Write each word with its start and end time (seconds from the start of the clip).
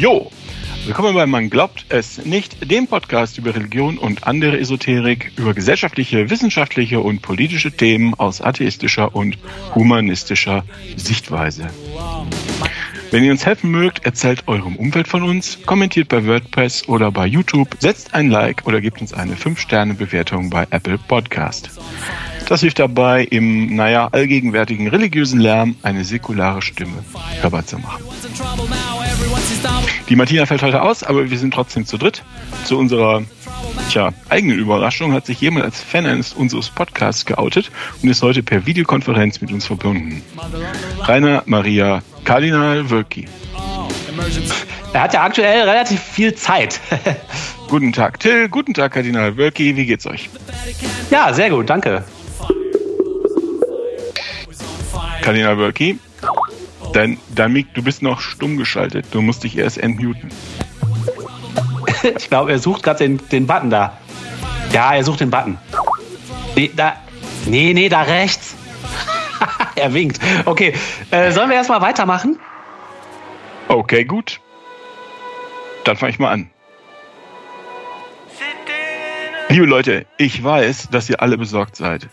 Jo, 0.00 0.30
willkommen 0.86 1.12
bei 1.12 1.26
Man 1.26 1.50
glaubt 1.50 1.84
es 1.90 2.24
nicht, 2.24 2.70
dem 2.70 2.86
Podcast 2.86 3.36
über 3.36 3.54
Religion 3.54 3.98
und 3.98 4.26
andere 4.26 4.58
Esoterik, 4.58 5.30
über 5.36 5.52
gesellschaftliche, 5.52 6.30
wissenschaftliche 6.30 7.00
und 7.00 7.20
politische 7.20 7.70
Themen 7.70 8.14
aus 8.14 8.40
atheistischer 8.40 9.14
und 9.14 9.36
humanistischer 9.74 10.64
Sichtweise. 10.96 11.68
Wenn 13.10 13.24
ihr 13.24 13.32
uns 13.32 13.44
helfen 13.44 13.72
mögt, 13.72 14.04
erzählt 14.04 14.46
eurem 14.46 14.76
Umfeld 14.76 15.08
von 15.08 15.24
uns, 15.24 15.58
kommentiert 15.66 16.08
bei 16.08 16.24
WordPress 16.26 16.88
oder 16.88 17.10
bei 17.10 17.26
YouTube, 17.26 17.76
setzt 17.80 18.14
ein 18.14 18.30
Like 18.30 18.66
oder 18.66 18.80
gebt 18.80 19.00
uns 19.00 19.12
eine 19.12 19.34
5-Sterne-Bewertung 19.34 20.48
bei 20.48 20.66
Apple 20.70 20.96
Podcast. 20.96 21.70
Das 22.48 22.60
hilft 22.60 22.78
dabei, 22.78 23.24
im, 23.24 23.74
naja, 23.74 24.08
allgegenwärtigen 24.12 24.86
religiösen 24.88 25.40
Lärm 25.40 25.74
eine 25.82 26.04
säkulare 26.04 26.62
Stimme 26.62 27.04
hörbar 27.40 27.66
zu 27.66 27.78
machen. 27.78 28.04
Die 30.08 30.16
Martina 30.16 30.46
fällt 30.46 30.62
heute 30.62 30.82
aus, 30.82 31.02
aber 31.02 31.30
wir 31.30 31.38
sind 31.38 31.54
trotzdem 31.54 31.86
zu 31.86 31.98
dritt. 31.98 32.22
Zu 32.64 32.78
unserer 32.78 33.22
tja, 33.90 34.12
eigenen 34.28 34.58
Überraschung 34.58 35.12
hat 35.12 35.26
sich 35.26 35.40
jemand 35.40 35.64
als 35.64 35.80
Fan 35.80 36.06
eines 36.06 36.32
unseres 36.32 36.70
Podcasts 36.70 37.26
geoutet 37.26 37.70
und 38.02 38.08
ist 38.08 38.22
heute 38.22 38.42
per 38.42 38.66
Videokonferenz 38.66 39.40
mit 39.40 39.52
uns 39.52 39.66
verbunden. 39.66 40.22
Rainer 41.00 41.42
Maria 41.46 42.02
Kardinal 42.24 42.88
Wölki. 42.90 43.26
Er 44.92 45.02
hat 45.02 45.14
ja 45.14 45.22
aktuell 45.22 45.68
relativ 45.68 46.00
viel 46.00 46.34
Zeit. 46.34 46.80
guten 47.68 47.92
Tag, 47.92 48.20
Till. 48.20 48.48
Guten 48.48 48.74
Tag, 48.74 48.92
Kardinal 48.92 49.36
Wölki. 49.36 49.76
Wie 49.76 49.86
geht's 49.86 50.06
euch? 50.06 50.28
Ja, 51.10 51.32
sehr 51.32 51.50
gut, 51.50 51.70
danke. 51.70 52.04
Kardinal 55.22 55.58
Wölki, 55.58 55.98
dein, 56.92 57.18
dein 57.34 57.52
Mic, 57.52 57.68
du 57.74 57.82
bist 57.82 58.02
noch 58.02 58.20
stumm 58.20 58.56
geschaltet. 58.56 59.06
Du 59.10 59.20
musst 59.20 59.44
dich 59.44 59.56
erst 59.56 59.78
entmuten. 59.78 60.30
ich 62.16 62.28
glaube, 62.28 62.52
er 62.52 62.58
sucht 62.58 62.82
gerade 62.82 62.98
den, 62.98 63.20
den 63.30 63.46
Button 63.46 63.70
da. 63.70 63.98
Ja, 64.72 64.94
er 64.94 65.04
sucht 65.04 65.20
den 65.20 65.30
Button. 65.30 65.58
Nee, 66.56 66.70
da. 66.74 66.96
Nee, 67.46 67.72
nee, 67.74 67.88
da 67.88 68.02
rechts. 68.02 68.49
Er 69.80 69.92
winkt. 69.94 70.20
Okay, 70.44 70.74
äh, 71.10 71.32
sollen 71.32 71.48
wir 71.48 71.56
erstmal 71.56 71.80
weitermachen? 71.80 72.38
Okay, 73.68 74.04
gut. 74.04 74.40
Dann 75.84 75.96
fange 75.96 76.12
ich 76.12 76.18
mal 76.18 76.30
an. 76.30 76.50
Liebe 79.48 79.66
Leute, 79.66 80.06
ich 80.16 80.44
weiß, 80.44 80.90
dass 80.90 81.10
ihr 81.10 81.20
alle 81.20 81.36
besorgt 81.36 81.74
seid. 81.74 82.08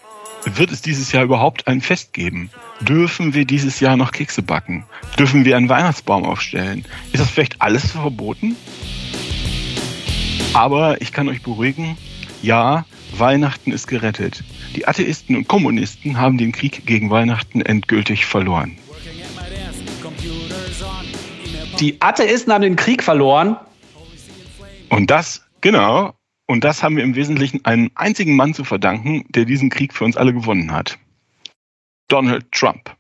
Wird 0.45 0.71
es 0.71 0.81
dieses 0.81 1.11
Jahr 1.11 1.23
überhaupt 1.23 1.67
ein 1.67 1.81
Fest 1.81 2.13
geben? 2.13 2.49
Dürfen 2.79 3.33
wir 3.33 3.45
dieses 3.45 3.79
Jahr 3.79 3.97
noch 3.97 4.11
Kekse 4.11 4.41
backen? 4.41 4.85
Dürfen 5.19 5.45
wir 5.45 5.57
einen 5.57 5.69
Weihnachtsbaum 5.69 6.25
aufstellen? 6.25 6.85
Ist 7.11 7.21
das 7.21 7.29
vielleicht 7.29 7.61
alles 7.61 7.91
verboten? 7.91 8.55
Aber 10.53 11.01
ich 11.01 11.11
kann 11.11 11.27
euch 11.27 11.43
beruhigen, 11.43 11.97
ja, 12.41 12.85
Weihnachten 13.19 13.71
ist 13.71 13.87
gerettet. 13.87 14.43
Die 14.75 14.87
Atheisten 14.87 15.35
und 15.35 15.47
Kommunisten 15.47 16.17
haben 16.17 16.37
den 16.37 16.51
Krieg 16.51 16.85
gegen 16.85 17.09
Weihnachten 17.09 17.61
endgültig 17.61 18.25
verloren. 18.25 18.77
Die 21.79 22.01
Atheisten 22.01 22.51
haben 22.53 22.61
den 22.61 22.75
Krieg 22.75 23.03
verloren? 23.03 23.57
Und 24.89 25.11
das, 25.11 25.45
genau, 25.61 26.13
und 26.47 26.63
das 26.63 26.81
haben 26.81 26.95
wir 26.95 27.03
im 27.03 27.15
Wesentlichen 27.15 27.63
einem 27.65 27.91
einzigen 27.95 28.35
Mann 28.35 28.53
zu 28.53 28.63
verdanken, 28.63 29.25
der 29.29 29.45
diesen 29.45 29.69
Krieg 29.69 29.93
für 29.93 30.05
uns 30.05 30.17
alle 30.17 30.33
gewonnen 30.33 30.71
hat. 30.71 30.97
Donald 32.07 32.51
Trump. 32.51 32.95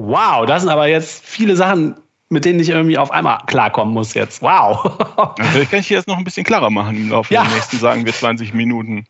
Wow, 0.00 0.46
das 0.46 0.62
sind 0.62 0.70
aber 0.70 0.88
jetzt 0.88 1.24
viele 1.24 1.54
Sachen, 1.54 1.96
mit 2.30 2.44
denen 2.44 2.60
ich 2.60 2.68
irgendwie 2.68 2.98
auf 2.98 3.10
einmal 3.10 3.38
klarkommen 3.46 3.94
muss 3.94 4.14
jetzt. 4.14 4.42
Wow. 4.42 4.98
Vielleicht 5.40 5.70
kann 5.70 5.80
ich 5.80 5.88
hier 5.88 5.96
jetzt 5.96 6.08
noch 6.08 6.18
ein 6.18 6.24
bisschen 6.24 6.44
klarer 6.44 6.70
machen 6.70 6.96
im 6.96 7.10
Laufe 7.10 7.32
ja. 7.32 7.42
der 7.42 7.54
nächsten, 7.54 7.78
sagen 7.78 8.04
wir, 8.04 8.12
20 8.12 8.52
Minuten. 8.52 9.06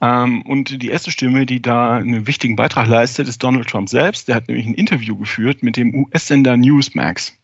Ähm, 0.00 0.42
und 0.42 0.82
die 0.82 0.88
erste 0.88 1.10
Stimme, 1.10 1.44
die 1.44 1.60
da 1.60 1.96
einen 1.96 2.26
wichtigen 2.26 2.56
Beitrag 2.56 2.88
leistet, 2.88 3.28
ist 3.28 3.42
Donald 3.42 3.68
Trump 3.68 3.88
selbst. 3.88 4.28
Der 4.28 4.36
hat 4.36 4.48
nämlich 4.48 4.66
ein 4.66 4.74
Interview 4.74 5.16
geführt 5.16 5.62
mit 5.62 5.76
dem 5.76 5.94
US-Sender 5.94 6.56
Newsmax. 6.56 7.36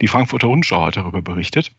Die 0.00 0.08
Frankfurter 0.08 0.48
Rundschau 0.48 0.86
hat 0.86 0.96
darüber 0.96 1.22
berichtet 1.22 1.72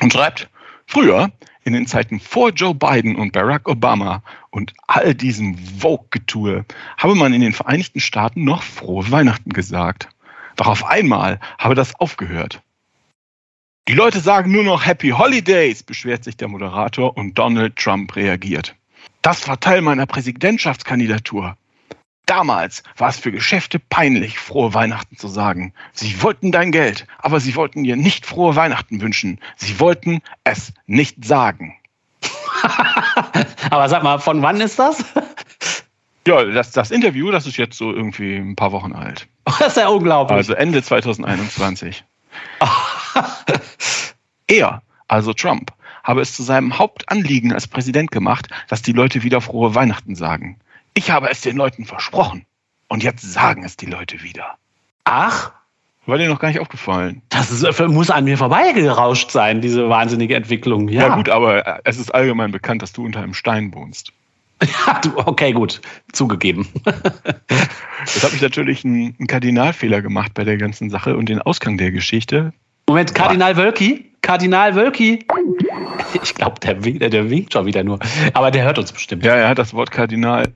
und 0.00 0.12
schreibt, 0.12 0.48
früher 0.86 1.30
in 1.64 1.72
den 1.72 1.86
Zeiten 1.86 2.20
vor 2.20 2.50
Joe 2.50 2.74
Biden 2.74 3.16
und 3.16 3.32
Barack 3.32 3.68
Obama 3.68 4.22
und 4.50 4.74
all 4.86 5.14
diesem 5.14 5.56
Vogue-Getue 5.56 6.64
habe 6.98 7.14
man 7.14 7.32
in 7.32 7.40
den 7.40 7.52
Vereinigten 7.52 8.00
Staaten 8.00 8.44
noch 8.44 8.62
frohe 8.62 9.10
Weihnachten 9.10 9.50
gesagt. 9.50 10.08
Doch 10.56 10.66
auf 10.66 10.84
einmal 10.84 11.40
habe 11.58 11.74
das 11.74 11.94
aufgehört. 11.96 12.62
Die 13.88 13.94
Leute 13.94 14.20
sagen 14.20 14.50
nur 14.50 14.64
noch 14.64 14.86
Happy 14.86 15.10
Holidays, 15.10 15.82
beschwert 15.82 16.24
sich 16.24 16.36
der 16.36 16.48
Moderator 16.48 17.16
und 17.16 17.34
Donald 17.34 17.76
Trump 17.76 18.16
reagiert. 18.16 18.74
Das 19.20 19.46
war 19.46 19.60
Teil 19.60 19.82
meiner 19.82 20.06
Präsidentschaftskandidatur. 20.06 21.56
Damals 22.26 22.82
war 22.96 23.10
es 23.10 23.18
für 23.18 23.32
Geschäfte 23.32 23.78
peinlich, 23.78 24.38
frohe 24.38 24.72
Weihnachten 24.72 25.18
zu 25.18 25.28
sagen. 25.28 25.74
Sie 25.92 26.22
wollten 26.22 26.52
dein 26.52 26.72
Geld, 26.72 27.06
aber 27.18 27.40
sie 27.40 27.54
wollten 27.54 27.84
dir 27.84 27.96
nicht 27.96 28.24
frohe 28.24 28.56
Weihnachten 28.56 29.02
wünschen. 29.02 29.40
Sie 29.56 29.78
wollten 29.78 30.22
es 30.44 30.72
nicht 30.86 31.24
sagen. 31.24 31.76
aber 33.70 33.90
sag 33.90 34.02
mal, 34.02 34.18
von 34.18 34.40
wann 34.40 34.62
ist 34.62 34.78
das? 34.78 35.04
Ja, 36.26 36.44
das, 36.44 36.72
das 36.72 36.90
Interview, 36.90 37.30
das 37.30 37.46
ist 37.46 37.56
jetzt 37.56 37.76
so 37.76 37.92
irgendwie 37.92 38.36
ein 38.36 38.56
paar 38.56 38.72
Wochen 38.72 38.92
alt. 38.92 39.28
Das 39.58 39.68
ist 39.68 39.76
ja 39.76 39.88
unglaublich. 39.88 40.36
Also 40.36 40.54
Ende 40.54 40.82
2021. 40.82 42.02
er, 44.48 44.82
also 45.06 45.32
Trump, 45.34 45.70
habe 46.02 46.22
es 46.22 46.34
zu 46.34 46.42
seinem 46.42 46.78
Hauptanliegen 46.78 47.52
als 47.52 47.68
Präsident 47.68 48.10
gemacht, 48.10 48.48
dass 48.68 48.82
die 48.82 48.92
Leute 48.92 49.22
wieder 49.22 49.40
frohe 49.40 49.74
Weihnachten 49.74 50.14
sagen. 50.14 50.58
Ich 50.94 51.10
habe 51.10 51.28
es 51.28 51.42
den 51.42 51.56
Leuten 51.56 51.84
versprochen. 51.84 52.46
Und 52.88 53.02
jetzt 53.02 53.22
sagen 53.22 53.64
es 53.64 53.76
die 53.76 53.86
Leute 53.86 54.22
wieder. 54.22 54.56
Ach? 55.04 55.52
War 56.06 56.18
dir 56.18 56.28
noch 56.28 56.38
gar 56.38 56.48
nicht 56.48 56.60
aufgefallen. 56.60 57.22
Das 57.30 57.50
ist, 57.50 57.80
muss 57.88 58.10
an 58.10 58.24
mir 58.24 58.36
vorbeigerauscht 58.36 59.30
sein, 59.30 59.62
diese 59.62 59.88
wahnsinnige 59.88 60.36
Entwicklung. 60.36 60.88
Ja. 60.88 61.08
ja, 61.08 61.16
gut, 61.16 61.28
aber 61.30 61.80
es 61.84 61.98
ist 61.98 62.14
allgemein 62.14 62.50
bekannt, 62.50 62.82
dass 62.82 62.92
du 62.92 63.04
unter 63.04 63.22
einem 63.22 63.34
Stein 63.34 63.74
wohnst. 63.74 64.12
Ja, 64.64 65.00
du, 65.00 65.10
okay, 65.16 65.52
gut. 65.52 65.80
Zugegeben. 66.12 66.68
Jetzt 68.00 68.24
habe 68.24 68.34
ich 68.34 68.42
natürlich 68.42 68.84
einen, 68.84 69.14
einen, 69.18 69.26
Kardinalfehler 69.26 70.02
gemacht 70.02 70.32
bei 70.34 70.44
der 70.44 70.56
ganzen 70.56 70.90
Sache 70.90 71.16
und 71.16 71.28
den 71.28 71.40
Ausgang 71.40 71.76
der 71.78 71.90
Geschichte. 71.90 72.52
Moment, 72.88 73.14
Kardinal 73.14 73.56
Wölki? 73.56 74.12
Kardinal 74.22 74.74
Wölki? 74.74 75.26
Ich 76.22 76.34
glaube, 76.34 76.60
der, 76.60 76.74
der, 76.74 77.10
der 77.10 77.30
winkt 77.30 77.52
schon 77.52 77.66
wieder 77.66 77.84
nur. 77.84 77.98
Aber 78.32 78.50
der 78.50 78.64
hört 78.64 78.78
uns 78.78 78.92
bestimmt. 78.92 79.24
Ja, 79.24 79.34
er 79.34 79.48
hat 79.48 79.58
das 79.58 79.74
Wort 79.74 79.90
Kardinal. 79.90 80.54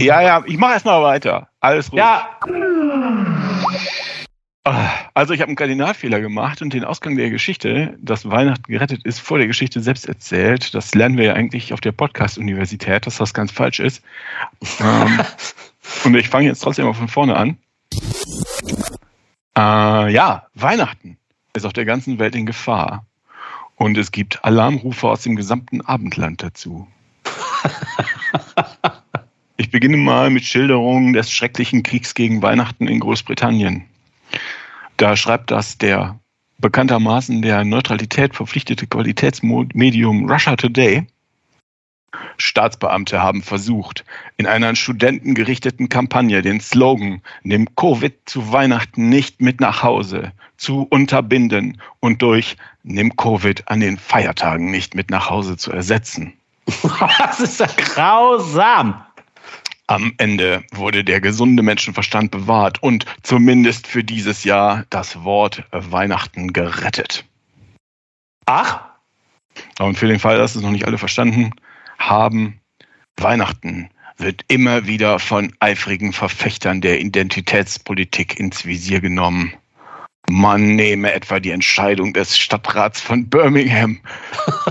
Ja, 0.00 0.20
ja, 0.20 0.42
ich 0.46 0.58
mache 0.58 0.72
erstmal 0.72 1.02
weiter. 1.02 1.48
Alles 1.60 1.92
ruhig. 1.92 1.98
Ja. 1.98 2.28
Also 4.64 5.34
ich 5.34 5.42
habe 5.42 5.48
einen 5.48 5.56
Kardinalfehler 5.56 6.20
gemacht 6.20 6.62
und 6.62 6.72
den 6.72 6.84
Ausgang 6.84 7.16
der 7.16 7.28
Geschichte, 7.28 7.98
dass 8.00 8.30
Weihnachten 8.30 8.72
gerettet 8.72 9.04
ist, 9.04 9.20
vor 9.20 9.36
der 9.36 9.46
Geschichte 9.46 9.82
selbst 9.82 10.08
erzählt. 10.08 10.74
Das 10.74 10.94
lernen 10.94 11.18
wir 11.18 11.24
ja 11.26 11.32
eigentlich 11.34 11.74
auf 11.74 11.82
der 11.82 11.92
Podcast-Universität, 11.92 13.06
dass 13.06 13.18
das 13.18 13.34
ganz 13.34 13.52
falsch 13.52 13.78
ist. 13.78 14.02
ähm, 14.80 15.20
und 16.04 16.14
ich 16.14 16.30
fange 16.30 16.46
jetzt 16.46 16.60
trotzdem 16.60 16.86
mal 16.86 16.94
von 16.94 17.08
vorne 17.08 17.36
an. 17.36 17.58
Äh, 19.54 20.12
ja, 20.12 20.46
Weihnachten 20.54 21.18
ist 21.52 21.66
auf 21.66 21.74
der 21.74 21.84
ganzen 21.84 22.18
Welt 22.18 22.34
in 22.34 22.46
Gefahr. 22.46 23.04
Und 23.76 23.98
es 23.98 24.12
gibt 24.12 24.44
Alarmrufe 24.46 25.08
aus 25.08 25.22
dem 25.22 25.36
gesamten 25.36 25.82
Abendland 25.82 26.42
dazu. 26.42 26.88
Ich 29.56 29.70
beginne 29.70 29.96
mal 29.96 30.30
mit 30.30 30.44
Schilderungen 30.44 31.12
des 31.12 31.30
schrecklichen 31.30 31.84
Kriegs 31.84 32.14
gegen 32.14 32.42
Weihnachten 32.42 32.88
in 32.88 32.98
Großbritannien. 32.98 33.84
Da 34.96 35.16
schreibt 35.16 35.50
das 35.50 35.78
der 35.78 36.18
bekanntermaßen 36.58 37.42
der 37.42 37.64
Neutralität 37.64 38.34
verpflichtete 38.34 38.86
Qualitätsmedium 38.86 40.30
Russia 40.30 40.56
Today. 40.56 41.06
Staatsbeamte 42.36 43.20
haben 43.20 43.42
versucht, 43.42 44.04
in 44.36 44.46
einer 44.46 44.68
an 44.68 44.76
Studenten 44.76 45.34
gerichteten 45.34 45.88
Kampagne 45.88 46.42
den 46.42 46.60
Slogan 46.60 47.22
Nimm 47.42 47.74
Covid 47.76 48.14
zu 48.24 48.52
Weihnachten 48.52 49.08
nicht 49.08 49.40
mit 49.40 49.60
nach 49.60 49.82
Hause 49.82 50.32
zu 50.56 50.86
unterbinden 50.88 51.80
und 52.00 52.22
durch 52.22 52.56
Nimm 52.82 53.16
Covid 53.16 53.68
an 53.68 53.80
den 53.80 53.98
Feiertagen 53.98 54.70
nicht 54.70 54.94
mit 54.94 55.10
nach 55.10 55.28
Hause 55.28 55.56
zu 55.56 55.72
ersetzen. 55.72 56.34
Das 57.18 57.40
ist 57.40 57.60
ja 57.60 57.66
grausam. 57.66 59.03
Am 59.86 60.14
Ende 60.16 60.64
wurde 60.72 61.04
der 61.04 61.20
gesunde 61.20 61.62
Menschenverstand 61.62 62.30
bewahrt 62.30 62.82
und 62.82 63.04
zumindest 63.22 63.86
für 63.86 64.02
dieses 64.02 64.44
Jahr 64.44 64.86
das 64.88 65.24
Wort 65.24 65.64
Weihnachten 65.72 66.54
gerettet. 66.54 67.26
Ach? 68.46 68.80
Und 69.78 69.98
für 69.98 70.06
den 70.06 70.20
Fall, 70.20 70.38
dass 70.38 70.54
es 70.54 70.62
noch 70.62 70.70
nicht 70.70 70.86
alle 70.86 70.98
verstanden 70.98 71.52
haben, 71.98 72.60
Weihnachten 73.16 73.90
wird 74.16 74.44
immer 74.48 74.86
wieder 74.86 75.18
von 75.18 75.52
eifrigen 75.60 76.12
Verfechtern 76.12 76.80
der 76.80 77.00
Identitätspolitik 77.00 78.38
ins 78.38 78.64
Visier 78.64 79.00
genommen. 79.00 79.54
Man 80.30 80.74
nehme 80.74 81.12
etwa 81.12 81.38
die 81.38 81.50
Entscheidung 81.50 82.14
des 82.14 82.38
Stadtrats 82.38 83.00
von 83.00 83.28
Birmingham, 83.28 84.00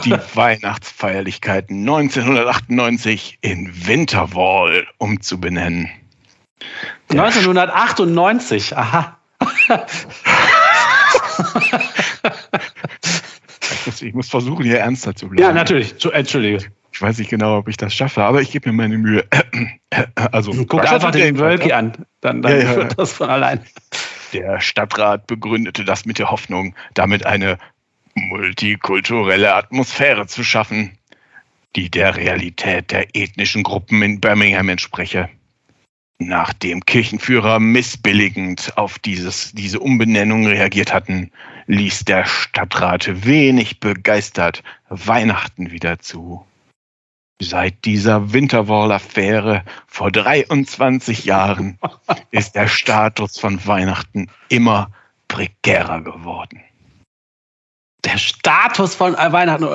die 0.03 0.11
Weihnachtsfeierlichkeiten 0.33 1.79
1998 1.79 3.37
in 3.41 3.71
Winterwall 3.87 4.87
umzubenennen. 4.97 5.89
1998, 7.09 8.75
aha. 8.75 9.17
ich 14.01 14.13
muss 14.13 14.29
versuchen, 14.29 14.63
hier 14.65 14.79
ernster 14.79 15.15
zu 15.15 15.27
bleiben. 15.27 15.43
Ja, 15.43 15.53
natürlich. 15.53 15.93
Entschuldige. 16.03 16.65
Ich 16.91 17.01
weiß 17.01 17.17
nicht 17.17 17.29
genau, 17.29 17.57
ob 17.57 17.67
ich 17.67 17.77
das 17.77 17.93
schaffe, 17.93 18.23
aber 18.23 18.41
ich 18.41 18.51
gebe 18.51 18.69
mir 18.69 18.75
meine 18.75 18.97
Mühe. 18.97 19.25
Also, 20.31 20.51
guck 20.65 20.91
einfach 20.91 21.11
den 21.11 21.37
Wölki 21.37 21.71
an, 21.71 21.93
dann, 22.21 22.41
dann 22.41 22.51
ja, 22.51 22.63
ja. 22.63 22.75
wird 22.77 22.97
das 22.97 23.13
von 23.13 23.29
allein. 23.29 23.59
Der 24.33 24.59
Stadtrat 24.59 25.27
begründete 25.27 25.85
das 25.85 26.05
mit 26.05 26.17
der 26.17 26.31
Hoffnung, 26.31 26.75
damit 26.95 27.25
eine 27.25 27.59
multikulturelle 28.15 29.53
Atmosphäre 29.53 30.27
zu 30.27 30.43
schaffen, 30.43 30.97
die 31.75 31.89
der 31.89 32.15
Realität 32.15 32.91
der 32.91 33.15
ethnischen 33.15 33.63
Gruppen 33.63 34.01
in 34.01 34.19
Birmingham 34.19 34.69
entspreche. 34.69 35.29
Nachdem 36.19 36.85
Kirchenführer 36.85 37.59
missbilligend 37.59 38.77
auf 38.77 38.99
dieses, 38.99 39.51
diese 39.53 39.79
Umbenennung 39.79 40.47
reagiert 40.47 40.93
hatten, 40.93 41.31
ließ 41.67 42.05
der 42.05 42.25
Stadtrat 42.25 43.25
wenig 43.25 43.79
begeistert 43.79 44.63
Weihnachten 44.89 45.71
wieder 45.71 45.99
zu. 45.99 46.45
Seit 47.41 47.83
dieser 47.85 48.31
Winterwall-Affäre 48.31 49.63
vor 49.87 50.11
23 50.11 51.25
Jahren 51.25 51.79
ist 52.31 52.55
der 52.55 52.67
Status 52.67 53.39
von 53.39 53.65
Weihnachten 53.65 54.29
immer 54.49 54.91
prekärer 55.27 56.01
geworden. 56.01 56.61
Der 58.05 58.17
Status 58.17 58.95
von 58.95 59.13
Weihnachten. 59.13 59.67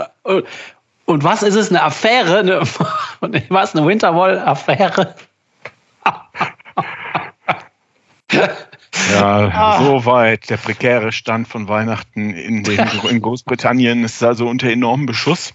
Und 1.05 1.25
was 1.25 1.43
ist 1.43 1.55
es? 1.55 1.71
Eine 1.71 1.83
Affäre? 1.83 2.39
Eine, 2.41 2.61
was? 3.49 3.75
Eine 3.75 3.87
Winterwall-Affäre? 3.87 5.15
Ja, 9.13 9.49
ah. 9.49 9.83
soweit 9.83 10.51
der 10.51 10.59
prekäre 10.59 11.13
Stand 11.13 11.49
von 11.49 11.69
Weihnachten 11.69 12.35
in, 12.35 12.63
den, 12.63 12.87
in 13.09 13.23
Großbritannien 13.23 14.05
ist 14.05 14.23
also 14.23 14.47
unter 14.47 14.69
enormem 14.69 15.07
Beschuss. 15.07 15.55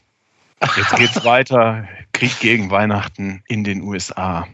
Jetzt 0.77 0.95
geht's 0.95 1.25
weiter. 1.25 1.87
Krieg 2.13 2.39
gegen 2.39 2.71
Weihnachten 2.71 3.43
in 3.47 3.63
den 3.63 3.81
USA. 3.81 4.47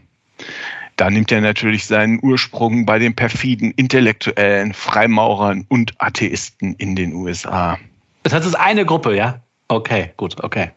Da 0.96 1.08
nimmt 1.08 1.32
er 1.32 1.40
natürlich 1.40 1.86
seinen 1.86 2.20
Ursprung 2.22 2.84
bei 2.84 2.98
den 2.98 3.14
perfiden 3.14 3.70
Intellektuellen, 3.72 4.74
Freimaurern 4.74 5.64
und 5.68 5.94
Atheisten 5.98 6.74
in 6.74 6.94
den 6.94 7.14
USA. 7.14 7.78
Das 8.22 8.34
heißt, 8.34 8.44
es 8.44 8.52
ist 8.52 8.58
eine 8.58 8.84
Gruppe, 8.84 9.16
ja? 9.16 9.40
Okay, 9.68 10.10
gut, 10.16 10.42
okay. 10.42 10.70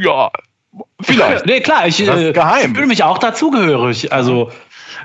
Ja, 0.00 0.30
vielleicht. 1.00 1.46
nee, 1.46 1.60
klar, 1.60 1.86
ich, 1.86 2.00
äh, 2.00 2.30
ich 2.30 2.36
fühle 2.36 2.86
mich 2.86 3.04
auch 3.04 3.18
dazugehörig. 3.18 4.12
Also. 4.12 4.50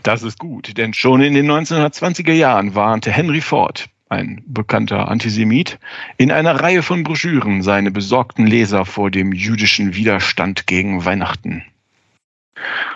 Das 0.01 0.23
ist 0.23 0.39
gut, 0.39 0.77
denn 0.77 0.93
schon 0.93 1.21
in 1.21 1.35
den 1.35 1.49
1920er 1.51 2.33
Jahren 2.33 2.73
warnte 2.73 3.11
Henry 3.11 3.41
Ford, 3.41 3.87
ein 4.09 4.43
bekannter 4.45 5.07
Antisemit, 5.07 5.79
in 6.17 6.31
einer 6.31 6.61
Reihe 6.61 6.83
von 6.83 7.03
Broschüren 7.03 7.63
seine 7.63 7.91
besorgten 7.91 8.45
Leser 8.45 8.85
vor 8.85 9.09
dem 9.09 9.31
jüdischen 9.31 9.95
Widerstand 9.95 10.67
gegen 10.67 11.05
Weihnachten. 11.05 11.63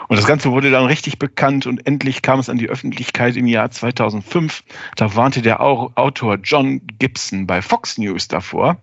Und 0.07 0.17
das 0.17 0.25
Ganze 0.25 0.51
wurde 0.51 0.71
dann 0.71 0.85
richtig 0.85 1.19
bekannt 1.19 1.67
und 1.67 1.85
endlich 1.85 2.21
kam 2.21 2.39
es 2.39 2.49
an 2.49 2.57
die 2.57 2.69
Öffentlichkeit 2.69 3.35
im 3.35 3.45
Jahr 3.45 3.69
2005. 3.69 4.63
Da 4.95 5.15
warnte 5.15 5.41
der 5.41 5.61
Autor 5.61 6.37
John 6.41 6.81
Gibson 6.97 7.45
bei 7.45 7.61
Fox 7.61 7.97
News 7.97 8.27
davor, 8.27 8.77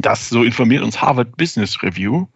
dass, 0.00 0.28
so 0.28 0.44
informiert 0.44 0.82
uns 0.82 1.02
Harvard 1.02 1.36
Business 1.36 1.82
Review, 1.82 2.26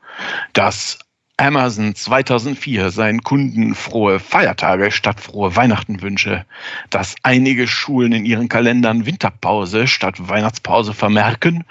dass 0.53 0.99
Amazon 1.37 1.97
2004 1.97 2.91
seinen 2.91 3.23
Kunden 3.23 3.75
frohe 3.75 4.21
Feiertage 4.21 4.93
statt 4.93 5.21
frohe 5.21 5.57
Weihnachten 5.57 6.01
wünsche, 6.01 6.47
dass 6.91 7.17
einige 7.25 7.67
Schulen 7.67 8.13
in 8.13 8.25
ihren 8.25 8.49
Kalendern 8.49 9.05
Winterpause 9.05 9.89
statt 9.89 10.29
Weihnachtspause 10.29 10.95
vermerken 10.95 11.65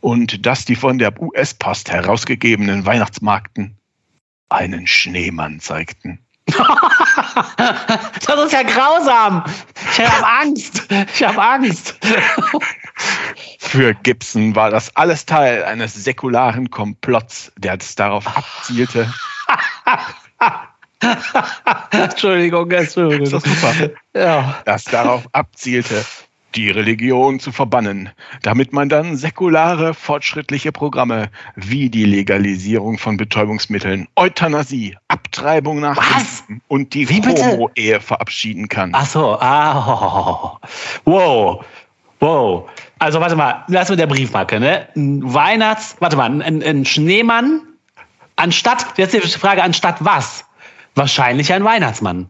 und 0.00 0.46
dass 0.46 0.64
die 0.64 0.76
von 0.76 0.98
der 0.98 1.20
US-Post 1.20 1.90
herausgegebenen 1.90 2.86
Weihnachtsmarkten 2.86 3.76
einen 4.48 4.86
Schneemann 4.86 5.60
zeigten. 5.60 6.20
das 8.26 8.44
ist 8.44 8.52
ja 8.52 8.62
grausam. 8.62 9.44
Ich 9.92 10.00
habe 10.00 10.26
Angst. 10.26 10.86
Ich 11.14 11.22
habe 11.22 11.42
Angst. 11.42 11.98
Für 13.58 13.94
Gibson 13.94 14.54
war 14.54 14.70
das 14.70 14.94
alles 14.96 15.26
Teil 15.26 15.64
eines 15.64 15.94
säkularen 15.94 16.70
Komplotts, 16.70 17.52
der 17.56 17.76
es 17.78 17.94
darauf 17.94 18.26
abzielte. 18.26 19.12
Entschuldigung, 21.90 22.70
Entschuldigung. 22.70 23.24
Ist 23.24 23.32
das 23.32 23.42
super? 23.42 23.90
Ja. 24.14 24.60
Das 24.64 24.84
darauf 24.84 25.26
abzielte, 25.32 26.04
die 26.54 26.70
Religion 26.70 27.40
zu 27.40 27.52
verbannen, 27.52 28.10
damit 28.42 28.72
man 28.72 28.88
dann 28.88 29.16
säkulare, 29.16 29.94
fortschrittliche 29.94 30.72
Programme 30.72 31.30
wie 31.54 31.88
die 31.90 32.04
Legalisierung 32.04 32.98
von 32.98 33.16
Betäubungsmitteln, 33.16 34.08
Euthanasie, 34.16 34.96
Abtreibung 35.30 35.78
nach 35.78 35.96
Was? 35.96 36.42
und 36.66 36.92
die 36.92 37.06
Homo-Ehe 37.06 38.00
verabschieden 38.00 38.68
kann. 38.68 38.90
Ach 38.94 39.06
so, 39.06 39.38
ah, 39.38 40.58
wow, 41.04 41.64
wow. 42.18 42.68
Also 42.98 43.20
warte 43.20 43.36
mal, 43.36 43.64
lass 43.68 43.88
mit 43.88 44.00
der 44.00 44.08
Briefmarke, 44.08 44.58
ne? 44.58 44.88
Ein 44.96 45.32
Weihnachts, 45.32 45.96
warte 46.00 46.16
mal, 46.16 46.42
ein, 46.42 46.62
ein 46.62 46.84
Schneemann 46.84 47.62
anstatt, 48.34 48.86
jetzt 48.96 49.14
die 49.14 49.20
Frage, 49.20 49.62
anstatt 49.62 50.04
was? 50.04 50.44
Wahrscheinlich 50.96 51.52
ein 51.52 51.62
Weihnachtsmann. 51.62 52.28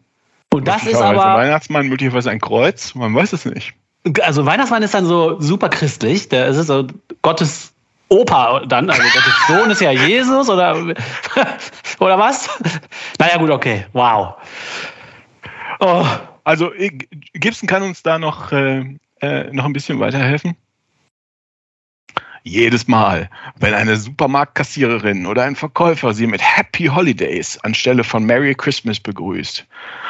Und 0.53 0.69
das 0.69 0.85
ist 0.85 1.01
aber. 1.01 1.25
Ein 1.25 1.47
Weihnachtsmann, 1.47 1.89
möglicherweise 1.89 2.31
ein 2.31 2.41
Kreuz, 2.41 2.95
man 2.95 3.15
weiß 3.15 3.33
es 3.33 3.47
nicht. 3.47 3.73
Also 4.21 4.45
Weihnachtsmann 4.45 4.83
ist 4.83 4.93
dann 4.93 5.07
so 5.07 5.41
super 5.41 5.71
christlich, 5.71 6.29
der 6.29 6.49
ist 6.49 6.67
so 6.67 6.87
Gottes 7.23 7.73
Opa 8.11 8.67
dann, 8.67 8.91
also 8.91 9.03
Gottes 9.03 9.47
Sohn 9.47 9.71
ist 9.71 9.81
ja 9.81 9.93
Jesus 9.93 10.49
oder, 10.49 10.77
oder 12.01 12.19
was? 12.19 12.51
Naja, 13.19 13.39
gut, 13.39 13.51
okay, 13.51 13.87
wow. 13.93 14.35
Oh. 15.79 16.07
Also 16.45 16.73
Gibson 17.35 17.69
kann 17.69 17.83
uns 17.83 18.03
da 18.03 18.19
noch, 18.19 18.51
äh, 18.51 18.97
äh, 19.21 19.53
noch 19.53 19.65
ein 19.65 19.73
bisschen 19.73 20.01
weiterhelfen. 20.01 20.57
Jedes 22.43 22.89
Mal, 22.89 23.29
wenn 23.57 23.75
eine 23.75 23.97
Supermarktkassiererin 23.97 25.27
oder 25.27 25.45
ein 25.45 25.55
Verkäufer 25.55 26.15
sie 26.15 26.27
mit 26.27 26.41
Happy 26.41 26.87
Holidays 26.87 27.59
anstelle 27.59 28.03
von 28.03 28.25
Merry 28.25 28.55
Christmas 28.55 28.99
begrüßt, 28.99 29.67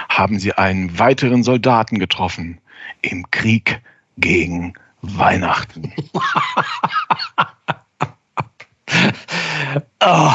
haben 0.09 0.38
sie 0.38 0.52
einen 0.52 0.97
weiteren 0.99 1.42
Soldaten 1.42 1.99
getroffen, 1.99 2.61
im 3.02 3.28
Krieg 3.33 3.80
gegen 4.16 4.75
Weihnachten. 5.02 5.92
oh, 10.04 10.32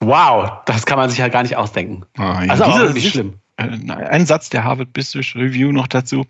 wow, 0.00 0.52
das 0.66 0.86
kann 0.86 0.98
man 0.98 1.10
sich 1.10 1.18
ja 1.18 1.28
gar 1.28 1.42
nicht 1.42 1.56
ausdenken. 1.56 2.04
Ah, 2.16 2.44
ja, 2.44 2.50
also 2.52 2.64
auch 2.64 2.78
wirklich 2.78 3.10
schlimm. 3.10 3.34
Äh, 3.56 3.64
ein 3.64 4.26
Satz 4.26 4.50
der 4.50 4.64
Harvard 4.64 4.92
Business 4.92 5.34
Review 5.34 5.72
noch 5.72 5.86
dazu. 5.86 6.26